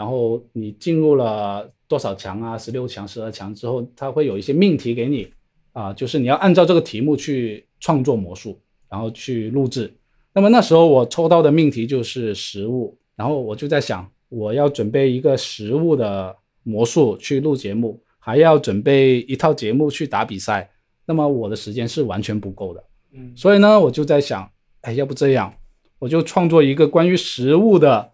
[0.00, 2.56] 然后你进入了多少强啊？
[2.56, 5.30] 十六强、十二强之后，它会有一些命题给你
[5.72, 9.94] 啊，就是你要按照这个题目去创作魔术，然后去录制。
[10.32, 20.70] 那么那时候我抽到的命题就是食物，然后我就在想，我要准备一个食物的魔术去录节目，还要准备一套节目去打比赛，
[21.04, 22.82] 那么我的时间是完全不够的。
[23.12, 25.52] 嗯，所以呢，我就在想，哎，要不这样，
[25.98, 28.12] 我就创作一个关于食物的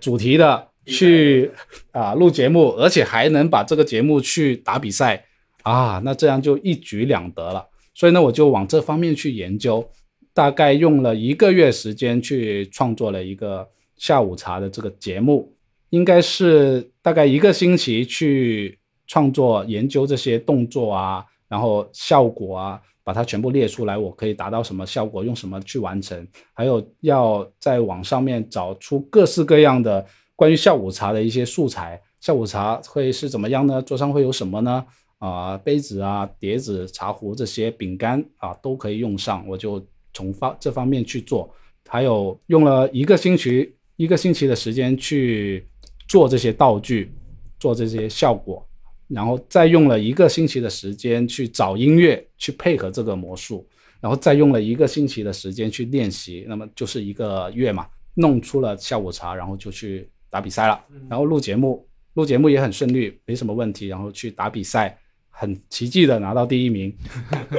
[0.00, 0.69] 主题的。
[0.90, 1.50] 去
[1.92, 5.24] 啊录节目，而且还能把这个节目去打比赛
[5.62, 7.66] 啊，那这样就一举两得了。
[7.94, 9.88] 所以呢，我就往这方面去研究，
[10.32, 15.52] 大概用了一个月时间去创作了一个下午茶的这个节目，
[15.90, 30.06] 应该是大概一个星期去创作研究这些动作啊，然后效果啊，把它全部列出来，我可以达到什么效果，用什么去完成，还有要在网上面找出各式各样的。
[30.40, 33.82] 关于下午茶的一些素材，下午茶会是怎么样呢？
[33.82, 34.82] 桌上会有什么呢？
[35.18, 41.54] 啊，杯子啊、碟子、茶壶这些饼干啊都可以用上，我就从方这方面去做。
[41.86, 45.68] 还有用了一个星期一个星期的时间去
[46.08, 47.12] 做这些道具，
[47.58, 48.66] 做这些效果，
[49.08, 53.68] 然后再用了一个星期的时间去找音乐去配合这个魔术，
[54.00, 60.08] 然后再用了一个星期的时间去练习，那么就是一个月嘛，弄出了下午茶，然后就去。
[60.30, 63.88] 打比赛了，然后录节目，录节目也很顺利，没什么问题。
[63.88, 64.96] 然后去打比赛，
[65.28, 66.94] 很奇迹的拿到第一名，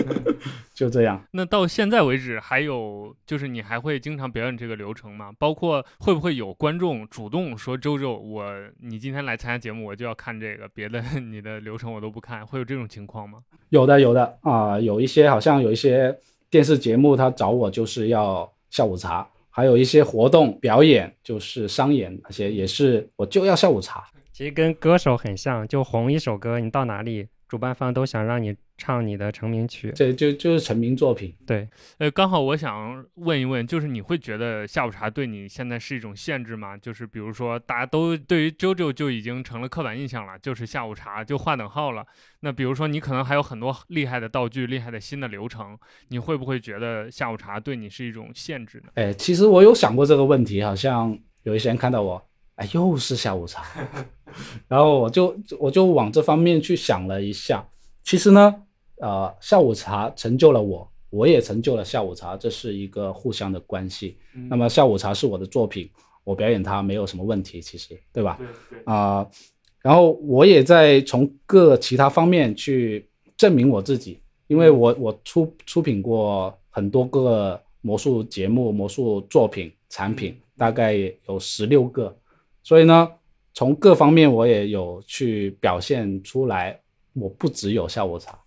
[0.74, 1.22] 就这样。
[1.32, 5.32] 那到现在为止，还有就是你还会经常表演这个流程吗？
[5.38, 13.39] 包括会不会有观众主动说周周，我你今天来参加节目，我就要看这个，别的 你的流程我都不看，会有这种情况吗？
[13.69, 16.17] 有的，有的啊，有一些好像有一些
[16.49, 19.28] 电视节目他找我就是要下午茶。
[19.51, 24.03] 还有一些活动表演，就是商演那些，也是我就要下午茶。
[24.31, 28.55] 其实跟歌手很像，就红一首歌，你到哪里，主办方都想让你。
[28.82, 31.32] 唱你的成名曲，这就就是成名作品。
[31.45, 31.69] 对，
[31.99, 36.75] 呃，刚好我想问一问，就是你会觉得下午茶对你现在是一种限制吗？
[36.75, 42.03] 就是比如说，大家都对于 JoJo 就已经成了刻板印象了，就是下午茶就划等号了。
[42.39, 45.77] 那比如说，你可能还有很多厉害的道具、厉害的新的流程，
[46.07, 48.89] 你会不会觉得下午茶对你是一种限制呢？
[48.95, 52.19] 哎，其实我有想过这个问题，好像有一些人看到我，
[52.55, 53.63] 哎，又是下午茶，
[54.67, 57.63] 然后我就我就往这方面去想了一下，
[58.01, 58.63] 其实呢。
[59.01, 64.15] 呃，下午茶成就了我，我也成就了下午茶，这是一个互相的关系。
[64.47, 65.89] 那么下午茶是我的作品，
[66.23, 68.39] 我表演它没有什么问题，其实对吧？
[68.85, 69.27] 啊，
[69.81, 80.93] 然后我也在从各其他方面去证明我自己，因为我我出出品过很多个魔术节目、魔术作品产品，大概
[81.27, 82.15] 有十六个，
[82.61, 83.11] 所以呢，
[83.55, 86.79] 从各方面我也有去表现出来，
[87.13, 88.37] 我不只有下午茶。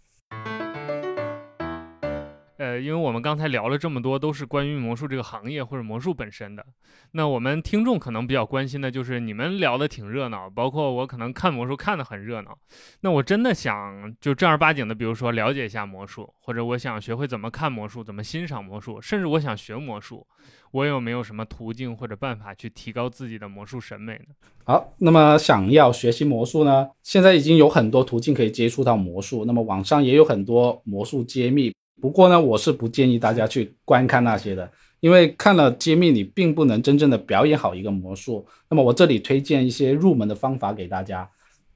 [2.57, 6.65] 呃，因为我们刚才聊了这么多，都是关于魔术这个行业或者魔术本身的。
[7.13, 12.57] 那我们听众可能比较关心的就是你们聊的挺热闹，包括我可能看魔术看的很热闹。
[13.01, 20.25] 那我真的想就正儿八经的，比如说了解一下魔术，或者我想学会怎么看魔术，怎么欣赏魔术，甚至我想学魔术，
[20.71, 24.35] 我有没有什么途径或者办法去提高自己的魔术审美呢？
[24.63, 31.75] 好，那么想要学习魔术呢，现在已经有很多途径可以接触到魔术，那么网上也有很多魔术揭秘。
[32.05, 38.47] 不过呢，我是不建议大家去观看那些的，因为看了揭秘，你并不能真正的表演好一个魔术。
[38.69, 41.27] 那么我这里推荐一些入门的方法给大家。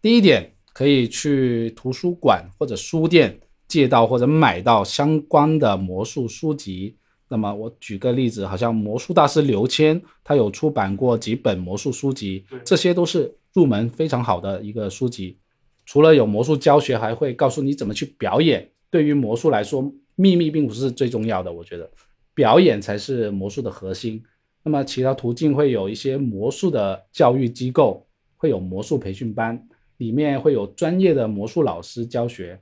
[0.02, 6.94] 第一点，可以去图书馆或者书店借到或者买到相关的魔术书籍。
[7.30, 15.38] 那么我举个例子，好像魔术大师刘谦，他有出版过几本魔术书籍，这些都是入门非常好的一个书籍。
[15.86, 18.68] 除了有魔术教学，还会告诉你怎么去表演。
[18.90, 19.90] 对于魔术来说，
[20.20, 21.88] 秘密并不是最重要的，我觉得
[22.34, 24.20] 表演才是魔术的核心。
[24.64, 28.04] 那么其他途径会有一些魔术的教育机构，
[28.36, 29.64] 会有魔术培训班，
[29.98, 32.60] 里面会有专业的魔术老师教学。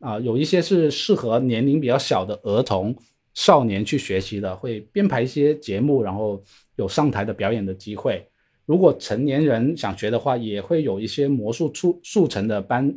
[0.00, 2.94] 啊，有一些是适合年龄比较小的儿童，
[3.32, 6.40] 少年去学习的，会编排一些节目，然后
[6.76, 8.22] 有上台的表演的机会。
[8.66, 12.94] 如果成年人想学的话，也会有一些魔术速速成的班，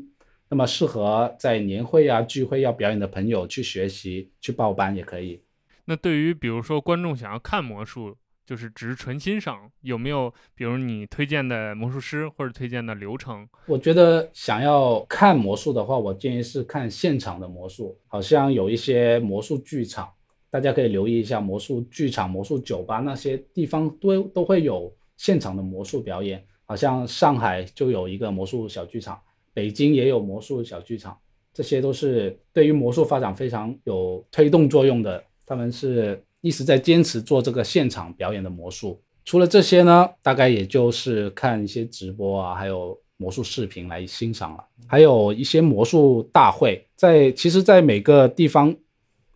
[0.52, 5.42] 那么适合在年会啊聚会要表演的朋友去学习去报班也可以。
[5.86, 13.48] 那对于比如说观众想要看魔术，就是只是纯欣赏，有没有比如你推荐的魔术师或者推荐的流程？
[13.66, 20.12] 我觉得想要看魔术的话，我建议是看现场的魔术，好像有一些魔术剧场，
[20.50, 29.18] 大家可以留意一下魔术剧场、魔术酒吧那些地方都都会有现场的魔术表演，好像上海就有一个魔术小剧场，
[29.54, 31.18] 北京也有魔术小剧场，
[31.54, 36.24] 这些都是对于魔术发展非常有推动作用的，他们是。
[36.44, 39.00] 一直在坚持做这个现场表演的魔术。
[39.24, 44.66] 除了这些呢，大概也就是看一些直播啊，还有魔术视频来欣赏了。
[44.88, 48.76] 还有一些魔术大会，在其实，在每个地方，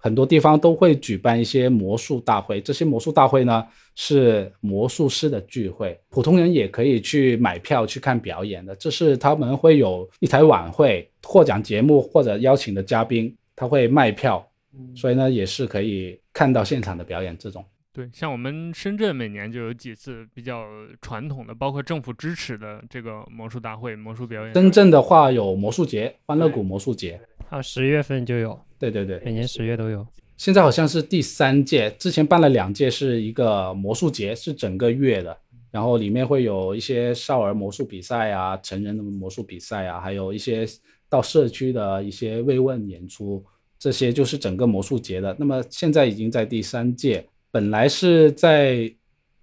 [0.06, 2.62] 很多地方都会举办一些魔术大会。
[2.62, 8.76] 这些魔术大会呢，是魔术师的聚会，普通人也可以去买票去看表演的。
[8.76, 14.48] 这是他们会有一台晚会、获奖节目或者邀请的嘉宾，他会卖票。
[14.96, 17.36] 所以呢，也是可以看到现场的表演。
[17.40, 20.68] 这种对，像我们深圳每年就有几次比较
[21.02, 24.54] 传统的，包括政府支持的这个魔术大会、魔术表演。
[24.54, 27.20] 深圳的话有魔术节，欢乐谷魔术节，
[27.50, 28.60] 啊，十月份就有。
[28.78, 30.06] 对对对，每年十月都有。
[30.38, 35.38] 现在好像是第三届，之前办了两届，是一个魔术节，是整个月的，
[35.72, 40.68] 然后里面会有一些少儿魔术比赛啊，成人的魔术比赛啊，还有一些
[41.08, 43.44] 到社区的一些慰问演出。
[43.78, 45.36] 这些就是整个魔术节的。
[45.38, 48.92] 那么现在已经在第三届，本来是在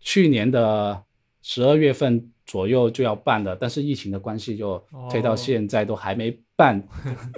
[0.01, 1.01] 去年的
[1.43, 6.83] 十二月份左右就要办的，但是疫情的关系就推到现在都还没办。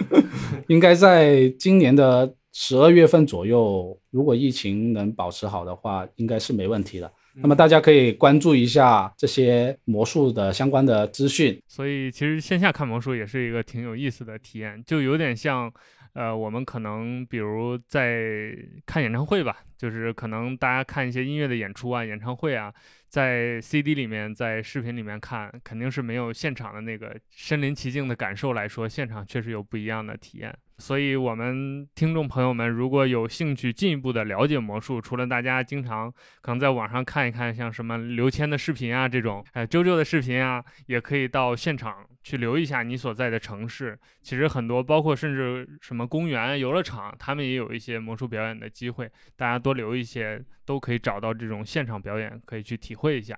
[0.67, 7.11] 应该在今年的十二月份左右，如果疫情能保持好的话，应该是没问题的。
[7.35, 11.61] 那么大家可以关注一下这些魔术的相关的资讯。
[11.67, 15.71] 所以其实线下看魔术也是一个挺有意思的体验，就有点像。
[16.15, 18.55] 呃，我们可能比如在
[18.85, 22.73] 看演唱会吧，就是可能大家看一些音乐的演出啊、演唱会啊，
[23.09, 30.57] 在 CD 里面、在视频里面看，肯定是没有现场的那个身临其境的感受来说，现场确实有不一样的体验。
[30.77, 36.09] 所以，我们听众朋友们如果有兴趣进一步的了解魔术，除了大家经常
[36.41, 43.97] 可能在网上看一看，像什么刘谦的视频啊这种，哎，周周的视频啊，也可以到现场去留一下你所在的城市。
[44.23, 53.37] 其实很多，包括甚至什么公园、游乐场，他们也有一些魔术表演的机会，大家多留一些，都可以找到这种现场表演，可以去体会一下。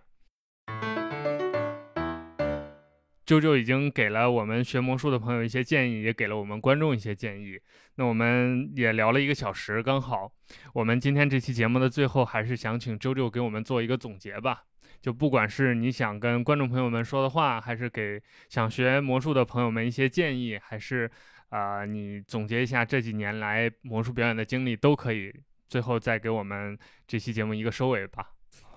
[3.25, 7.59] 啾啾已经给了我们学魔术的朋友一些建议，也给了我们观众一些建议。
[7.95, 10.31] 那我们也聊了一个小时，刚好。
[10.73, 14.63] 我们今天这期节目的最后，还是想请啾啾给我们做一个总结吧。
[15.01, 21.09] 就不管是你想跟观众朋友们说的话，还是给想学魔术的朋友们一些建议，还是
[21.49, 25.33] 啊，你总结一下这几年来魔术表演的经历，都可以。
[25.69, 28.25] 最后再给我们这期节目一个收尾吧。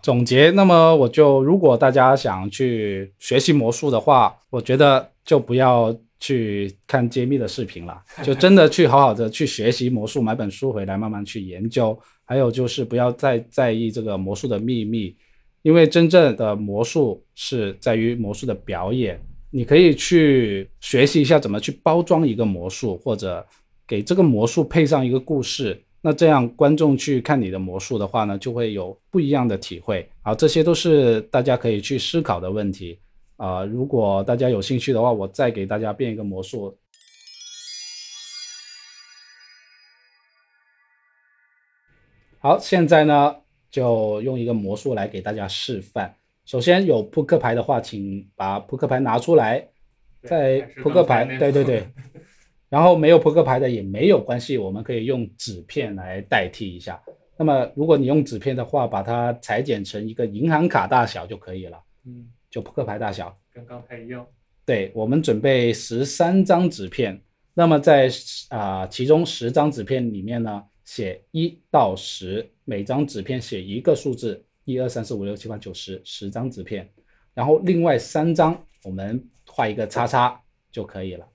[0.03, 11.97] 总结，那么我就如果大家想去学习魔术的话，我觉得就不要去看揭秘的视频了，就真的去好好的去学习魔术，买本书回来慢慢去研究。
[12.25, 15.17] 还有就是不要再在意这个魔术的秘密，
[15.63, 19.21] 因为真正的魔术是在于魔术的表演。
[19.53, 23.45] 你可以去学习一下怎么去包装一个魔术，或者
[23.85, 25.83] 给这个魔术配上一个故事。
[26.01, 30.09] 那这样观众去看你的魔术的话呢，就会有不一样的体会。
[30.23, 32.99] 好，这些都是大家可以去思考的问题
[33.37, 33.65] 啊。
[33.65, 36.79] 如果大家有兴趣的话，我再给大家变一个魔术。
[42.39, 43.35] 好，现在呢
[43.71, 46.15] 就用一个魔术来给大家示范。
[46.45, 49.69] 首先有扑克牌的话，请把扑克牌拿出来，
[50.23, 51.87] 在扑克牌，对对对。
[52.69, 57.03] 然后没有扑克牌的也没有关系，我们可以用纸片来代替一下。
[57.37, 61.83] 那么如果你用纸片的话，把它裁剪成一个银行卡大小就可以了。
[62.07, 64.25] 嗯，就扑克牌大小，跟刚才一样。
[64.65, 67.21] 对，我们准备十三张纸片。
[67.55, 68.09] 那么在
[68.51, 76.89] 啊其中十张纸片里面呢，写一到十，每张纸片写一个数字，一二三四五六七八九十，十张纸片。
[77.35, 80.41] 然后另外三张我们画一个叉叉
[80.71, 81.27] 就可以了。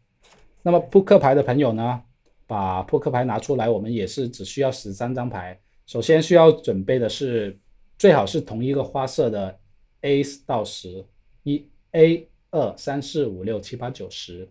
[0.62, 2.02] 那么扑克牌的朋友呢，
[2.48, 5.60] 把扑克牌拿出来，我们也是只需要十三张牌。
[5.86, 7.60] 首先需要准备的是，
[7.98, 9.60] 最好是同一个花色的
[10.04, 11.06] A 到十，
[11.44, 14.50] 一 A 二三四五六七八九十。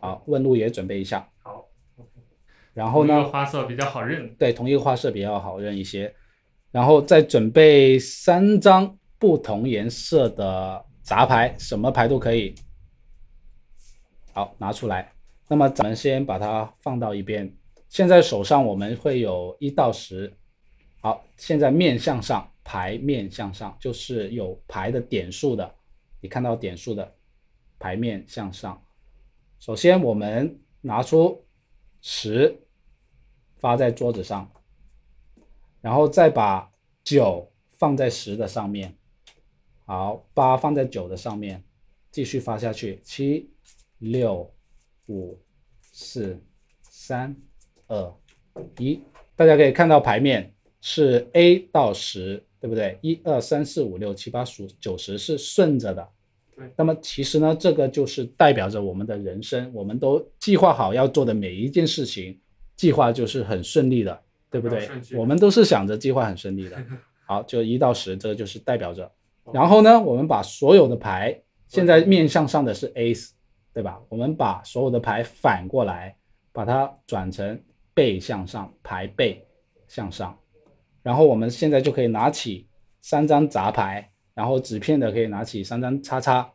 [0.00, 1.28] 好，问路也准备一下。
[1.40, 1.57] 好，
[2.78, 4.32] 然后呢同一个，花色比较好认。
[4.36, 6.14] 对，同一个花色比较好认一些，
[6.70, 12.54] 然后再准备三张不同颜色的杂牌，什么牌都可以。
[14.32, 15.12] 好，拿出来。
[15.48, 17.52] 那么咱们先把它放到一边。
[17.88, 20.32] 现在手上我们会有一到十。
[21.00, 25.74] 好，现在面向上，牌面向上，就是有牌的点数的。
[26.20, 27.12] 你看到点数的
[27.80, 28.80] 牌面向上。
[29.58, 31.44] 首先我们拿出
[32.00, 32.56] 十，
[33.58, 34.50] 发在桌子上，
[35.80, 36.70] 然后再把
[37.04, 38.96] 九放在十的上面，
[39.84, 41.62] 好，八放在九的上面，
[42.10, 43.50] 继续发下去，七、
[43.98, 44.50] 六、
[45.06, 45.38] 五、
[45.80, 46.40] 四、
[46.82, 47.36] 三、
[47.86, 48.14] 二、
[48.78, 49.00] 一。
[49.34, 52.98] 大家可以看到牌面是 A 到十，对不对？
[53.02, 56.08] 一二三四五六七八数九十是顺着的。
[56.56, 62.40] 对那么其实呢，这个就是代表着我们的人生，我们都计划好要做的每一件事情，
[62.78, 64.18] 计划就是很顺利的，
[64.48, 66.76] 对不对我们都是想着计划很顺利的。
[67.26, 69.12] 好，就一到十，这个就是代表着。
[69.52, 73.32] 然后呢，我们把所有的牌，现在面向上的是 Ace，
[73.74, 74.00] 对吧？
[74.08, 76.16] 我们把所有的牌反过来，
[76.52, 77.60] 把它转成
[77.92, 79.44] 背向上，牌背
[79.88, 80.38] 向上。
[81.02, 82.66] 然后我们现在就可以拿起
[83.00, 86.50] 三张杂牌，然后纸片的可以拿起三张叉叉。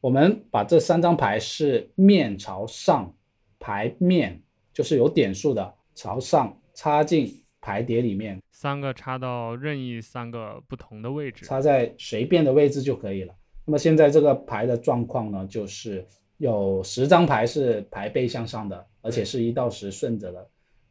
[0.00, 3.14] 我们把这三张牌是面朝上，
[3.58, 4.42] 牌面
[4.74, 11.46] 就是有点数的，朝上插进牌叠里面，三个插到任意三个不同的位置。
[11.46, 13.34] 插在随便的位置就可以了。
[13.64, 16.04] 那么现在这个牌的状况呢，就是
[16.38, 20.50] 有十张牌是牌背向上的，而且是一到十顺着的。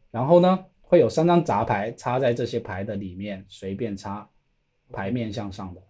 [0.10, 4.28] 然后呢，会有三张杂牌插在这些牌的里面，随便插，
[4.92, 5.82] 牌面向上的。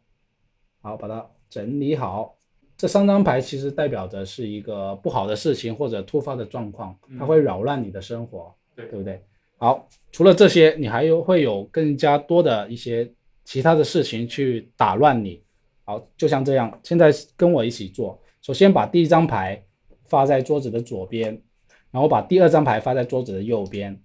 [0.81, 2.35] 好，把它整理好。
[2.83, 9.23] 这三张牌其实代表着是一个不好的事情或者突发的状况，它会扰乱你的生活，对对不对？
[9.57, 13.09] 好，除了这些，你还有会有更加多的一些
[13.45, 15.41] 其他的事情去打乱你。
[15.85, 18.21] 好，就像这样，现在跟我一起做。
[18.41, 19.63] 首先把第一张牌
[20.03, 21.41] 发在桌子的左边，
[21.89, 23.97] 然后把第二张牌发在桌子的右边。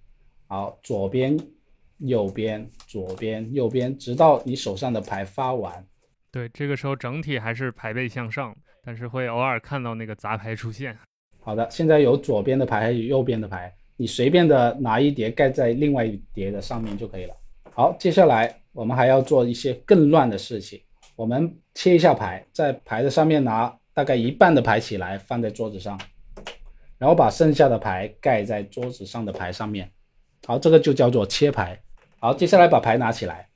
[0.47, 1.37] 好，左边、
[1.99, 5.85] 右边、左边、右边，直到你手上的牌发完。
[6.31, 8.57] 对，这个时候整体还是牌背向上，
[8.89, 10.97] 但是会偶尔看到那个杂牌出现。
[11.43, 17.35] 好的，现在有左边的牌还有右边的牌，你随便的拿一叠盖在另外一叠的上面就可以了。
[17.75, 20.81] 好，接下来我们还要做一些更乱的事情。
[21.17, 26.01] 我们切一下牌，在牌的上面拿大概一半的牌起来放在桌子上，
[26.97, 29.91] 然后把剩下的牌盖在桌子上的牌上面。
[30.47, 31.79] 好，这个就叫做切牌。
[32.21, 33.51] 好，接下来把牌拿起来，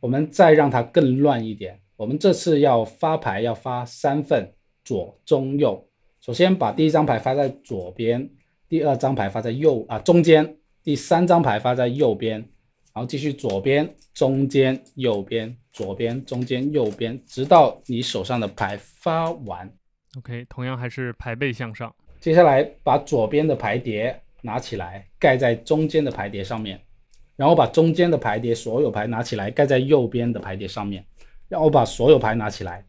[0.00, 1.78] 我们再让它更乱一点。
[1.94, 4.52] 我们这次要发牌，要发三份，
[4.84, 5.88] 左、中、右。
[6.20, 8.30] 首先把第一张牌发在左边，
[8.68, 12.38] 第二张牌发在右啊中间，第三张牌发在右边，
[12.94, 19.68] 然后继续左边、中间、右边、左边、中间、右边，直到你手上的牌发完。
[20.18, 21.92] OK，同样还是牌背向上。
[22.20, 26.80] 接下来把左边的牌叠拿起来，盖在中间的牌叠上面，
[27.34, 31.04] 然后把中间的牌叠所有牌拿起来，盖在右边的牌叠上面，
[31.48, 32.84] 然后把所有牌拿起来，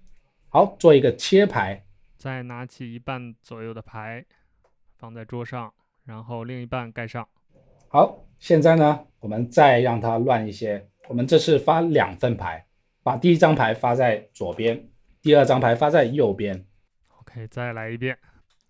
[0.54, 1.84] 好，做一个切牌。
[2.16, 4.24] 再拿起一半左右的牌，
[5.00, 5.74] 放在桌上，
[6.06, 7.28] 然后另一半盖上。
[7.88, 10.88] 好，现在呢，我们再让它乱一些。
[11.08, 12.64] 我们这次发两份牌，
[13.02, 14.88] 把第一张牌发在左边，
[15.24, 16.64] 第二张牌发在右边。
[17.22, 18.16] OK，再来一遍。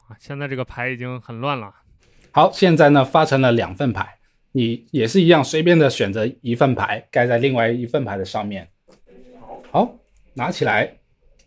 [0.07, 1.75] 啊，现在这个牌已经很乱了。
[2.31, 4.19] 好，现在呢发成了两份牌，
[4.53, 8.69] 你也是一样，随便的选择一份牌盖在另外一份牌的上面。
[9.69, 9.93] 好，
[10.35, 10.99] 拿起来，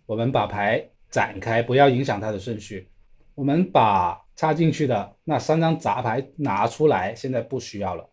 [0.06, 2.88] 我们把牌展开，不要影响它的顺序。
[3.34, 8.08] 我们把插进去的那三张杂牌拿出来，现在不需要了。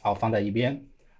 [0.00, 0.72] 好，放在一边，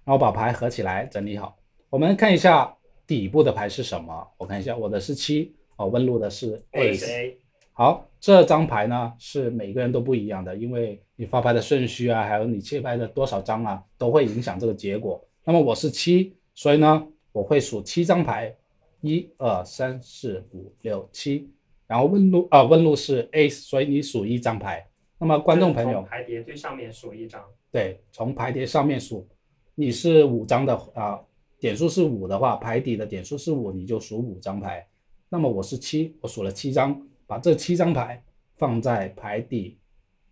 [0.03, 1.57] 然后把牌合起来，整理好。
[1.89, 2.75] 我们看一下
[3.05, 4.27] 底部的牌是什么？
[4.37, 7.35] 我看一下，我的是七，哦，问路的是 ace。
[7.73, 15.23] 好，这张牌呢是每个人都不一样的，因为你发牌的顺序啊，还有你切牌的多少张啊，都会影响这个结果。
[15.43, 18.55] 那么我是七，所以呢我会数七张牌，
[19.01, 21.49] 一二三四五六七。
[21.87, 24.87] 然后问路啊，问路是 ace，所以你数一张牌。
[25.17, 29.27] 那么观众朋友，牌叠最上面数一张，对，从牌叠上面数，
[29.75, 31.19] 你是五张的啊，
[31.59, 34.87] 点数是五的话，牌底的点数是五，你就数五张牌。
[35.27, 38.23] 那么我是七，我数了七张，把这七张牌
[38.55, 39.77] 放在牌底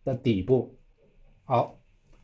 [0.06, 0.74] 的底部。
[1.44, 1.78] 好，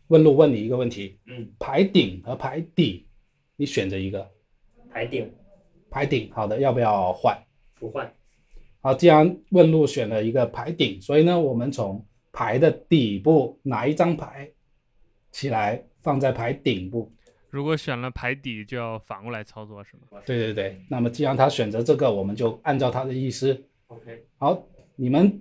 [0.07, 3.07] 问路问你一个问题，嗯，牌顶和牌底，
[3.55, 4.31] 你选择一个。
[4.89, 5.29] 牌顶
[5.93, 7.37] 牌顶，好的，要不要换？
[7.79, 8.11] 不换，
[8.81, 14.49] 好，既然问路选了一个牌顶，所以呢，我们从牌的底部拿一张牌
[15.31, 17.11] 起来放在牌顶部。
[17.51, 23.63] 如果选了牌底，就要反过来操作，是吗对对对，那么既然他选择这个，我们就按照他的意思。
[23.85, 24.63] ？OK，好，
[24.95, 25.39] 你们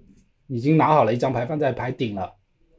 [0.49, 2.31] 已经拿好了一张牌放在牌顶了，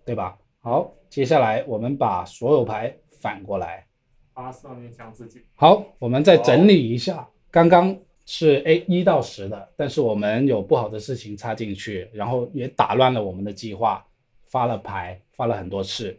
[0.05, 0.38] 对吧？
[0.59, 3.88] 好，接下来我们把所有牌反过来。
[4.36, 5.41] 八色面向自己。
[5.55, 7.95] 好，我们再整理一下，刚刚
[8.26, 14.04] 是 A 一到十的，但是我们有不好的事情插进去，然后也打乱了我们的计划，
[14.47, 16.18] 发了牌，发了很多次。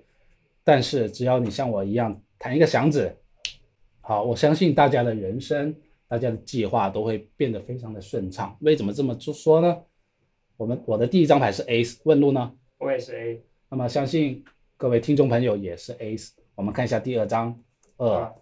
[0.63, 3.13] 但是只要你像我一样弹一个响指，
[4.01, 5.75] 好，我相信大家的人生，
[6.07, 8.57] 大家的计划都会变得非常的顺畅。
[8.61, 9.77] 为什么这么说呢？
[10.57, 12.53] 我们我的第一张牌是 Ace，问路呢？
[12.79, 14.45] 我也是 A，那么相信
[14.77, 16.31] 各位听众朋友也是 Ace。
[16.55, 17.61] 我们看一下第二张，
[17.97, 18.33] 二、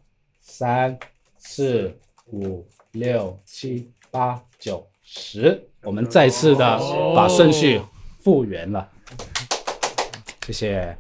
[0.43, 0.99] 三、
[1.39, 6.79] 四、五、六、七、八、九、十，我们再次的
[7.17, 7.81] 把顺序
[8.21, 8.87] 复原了。
[10.47, 10.95] 谢谢。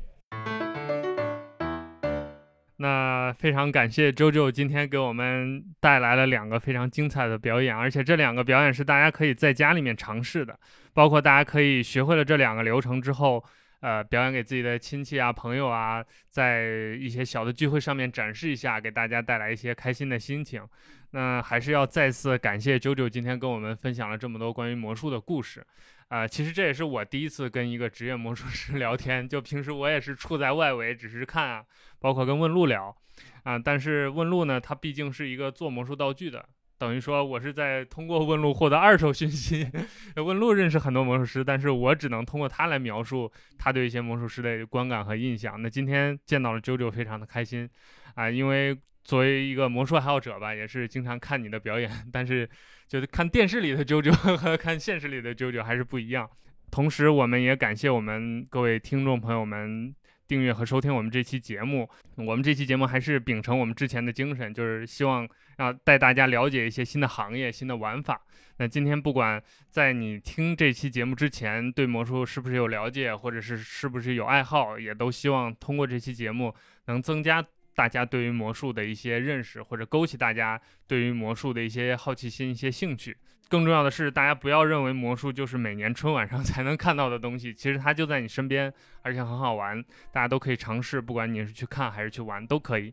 [2.76, 10.58] 那非常感谢周周今天给我们带来了两个非常精彩的表演，而且这两个表演是大家可以在家里面尝试的，
[10.94, 13.44] 包括大家可以学会了这两个流程之后，
[13.82, 16.64] 呃，表演给自己的亲戚啊、朋友啊，在
[17.00, 20.64] 一些小的聚会上面展示一下，给大家带来一些开心的心情。
[21.10, 25.66] 那还是要再次感谢九九今天跟我们分享了这么多关于魔术的故事。
[26.08, 31.64] 啊、其实这也是我第一次跟一个职业魔术师 聊天，就平时我也是处在外围，只是看啊，
[31.98, 32.94] 包括跟问路聊，
[33.42, 36.46] 啊、但是问路呢，它毕竟是一个做魔术道具的，
[36.82, 39.70] 等于说我是在通过问路获得二手信息。
[40.16, 45.62] 问路认识很多魔术师，但是我只能通过他来描述他对一些魔术师的观感和印象。
[45.62, 47.70] 那今天见到了九九，非常的开心
[48.16, 52.50] 啊、因为作为一个魔术爱好者吧，也是经常看你的表演，但是
[52.88, 56.28] 就是看电视里的九九 和看现实里的九九还是不一样。
[56.72, 59.94] 同时，我们也感谢我们各位听众朋友们
[60.26, 61.88] 订阅和收听我们这期节目。
[62.16, 68.20] 我们这期节目还是秉承我们之前的精神，就是希望让带大家了解一些新的行业、新的玩法。
[68.58, 76.54] 那今天不管在你听这期节目之前对魔术是不是有了解，或者是是不是有爱好，也都希望通过这期节目
[76.86, 77.44] 能增加
[77.74, 83.16] 大家对于魔术的一些认识，或者勾起大家对于魔术的一些好奇心、一些兴趣。
[83.48, 88.72] 更重要的是，大家不要认为魔术就是每年春晚上 才能看到的东西，其实它就在你身边，
[89.02, 92.92] 而且很好玩，大家都可以尝试，不管你是去看还是去玩都可以。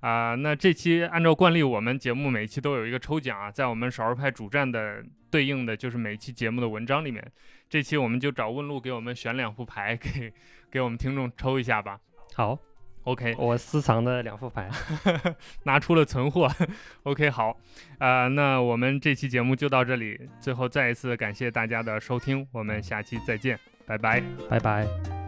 [0.00, 7.22] 啊、那这期按照惯例，我们节目每一期都有一个抽奖啊，在我们少儿派主站的对应的就是每一期节目的文章里面，
[7.68, 10.32] 这期我们就找问路给我们选两副牌，给
[10.70, 12.00] 给我们听众抽一下吧。
[12.34, 12.58] 好，
[13.10, 14.70] OK，我私藏的两副牌，
[15.64, 16.48] 拿出了存货。
[17.02, 17.56] OK，好，
[17.98, 20.28] 呃，那我们这期节目就到这里。
[20.40, 24.22] 最后再一次感谢大家的收听，我们下期再见，拜拜。
[24.48, 25.19] 拜拜。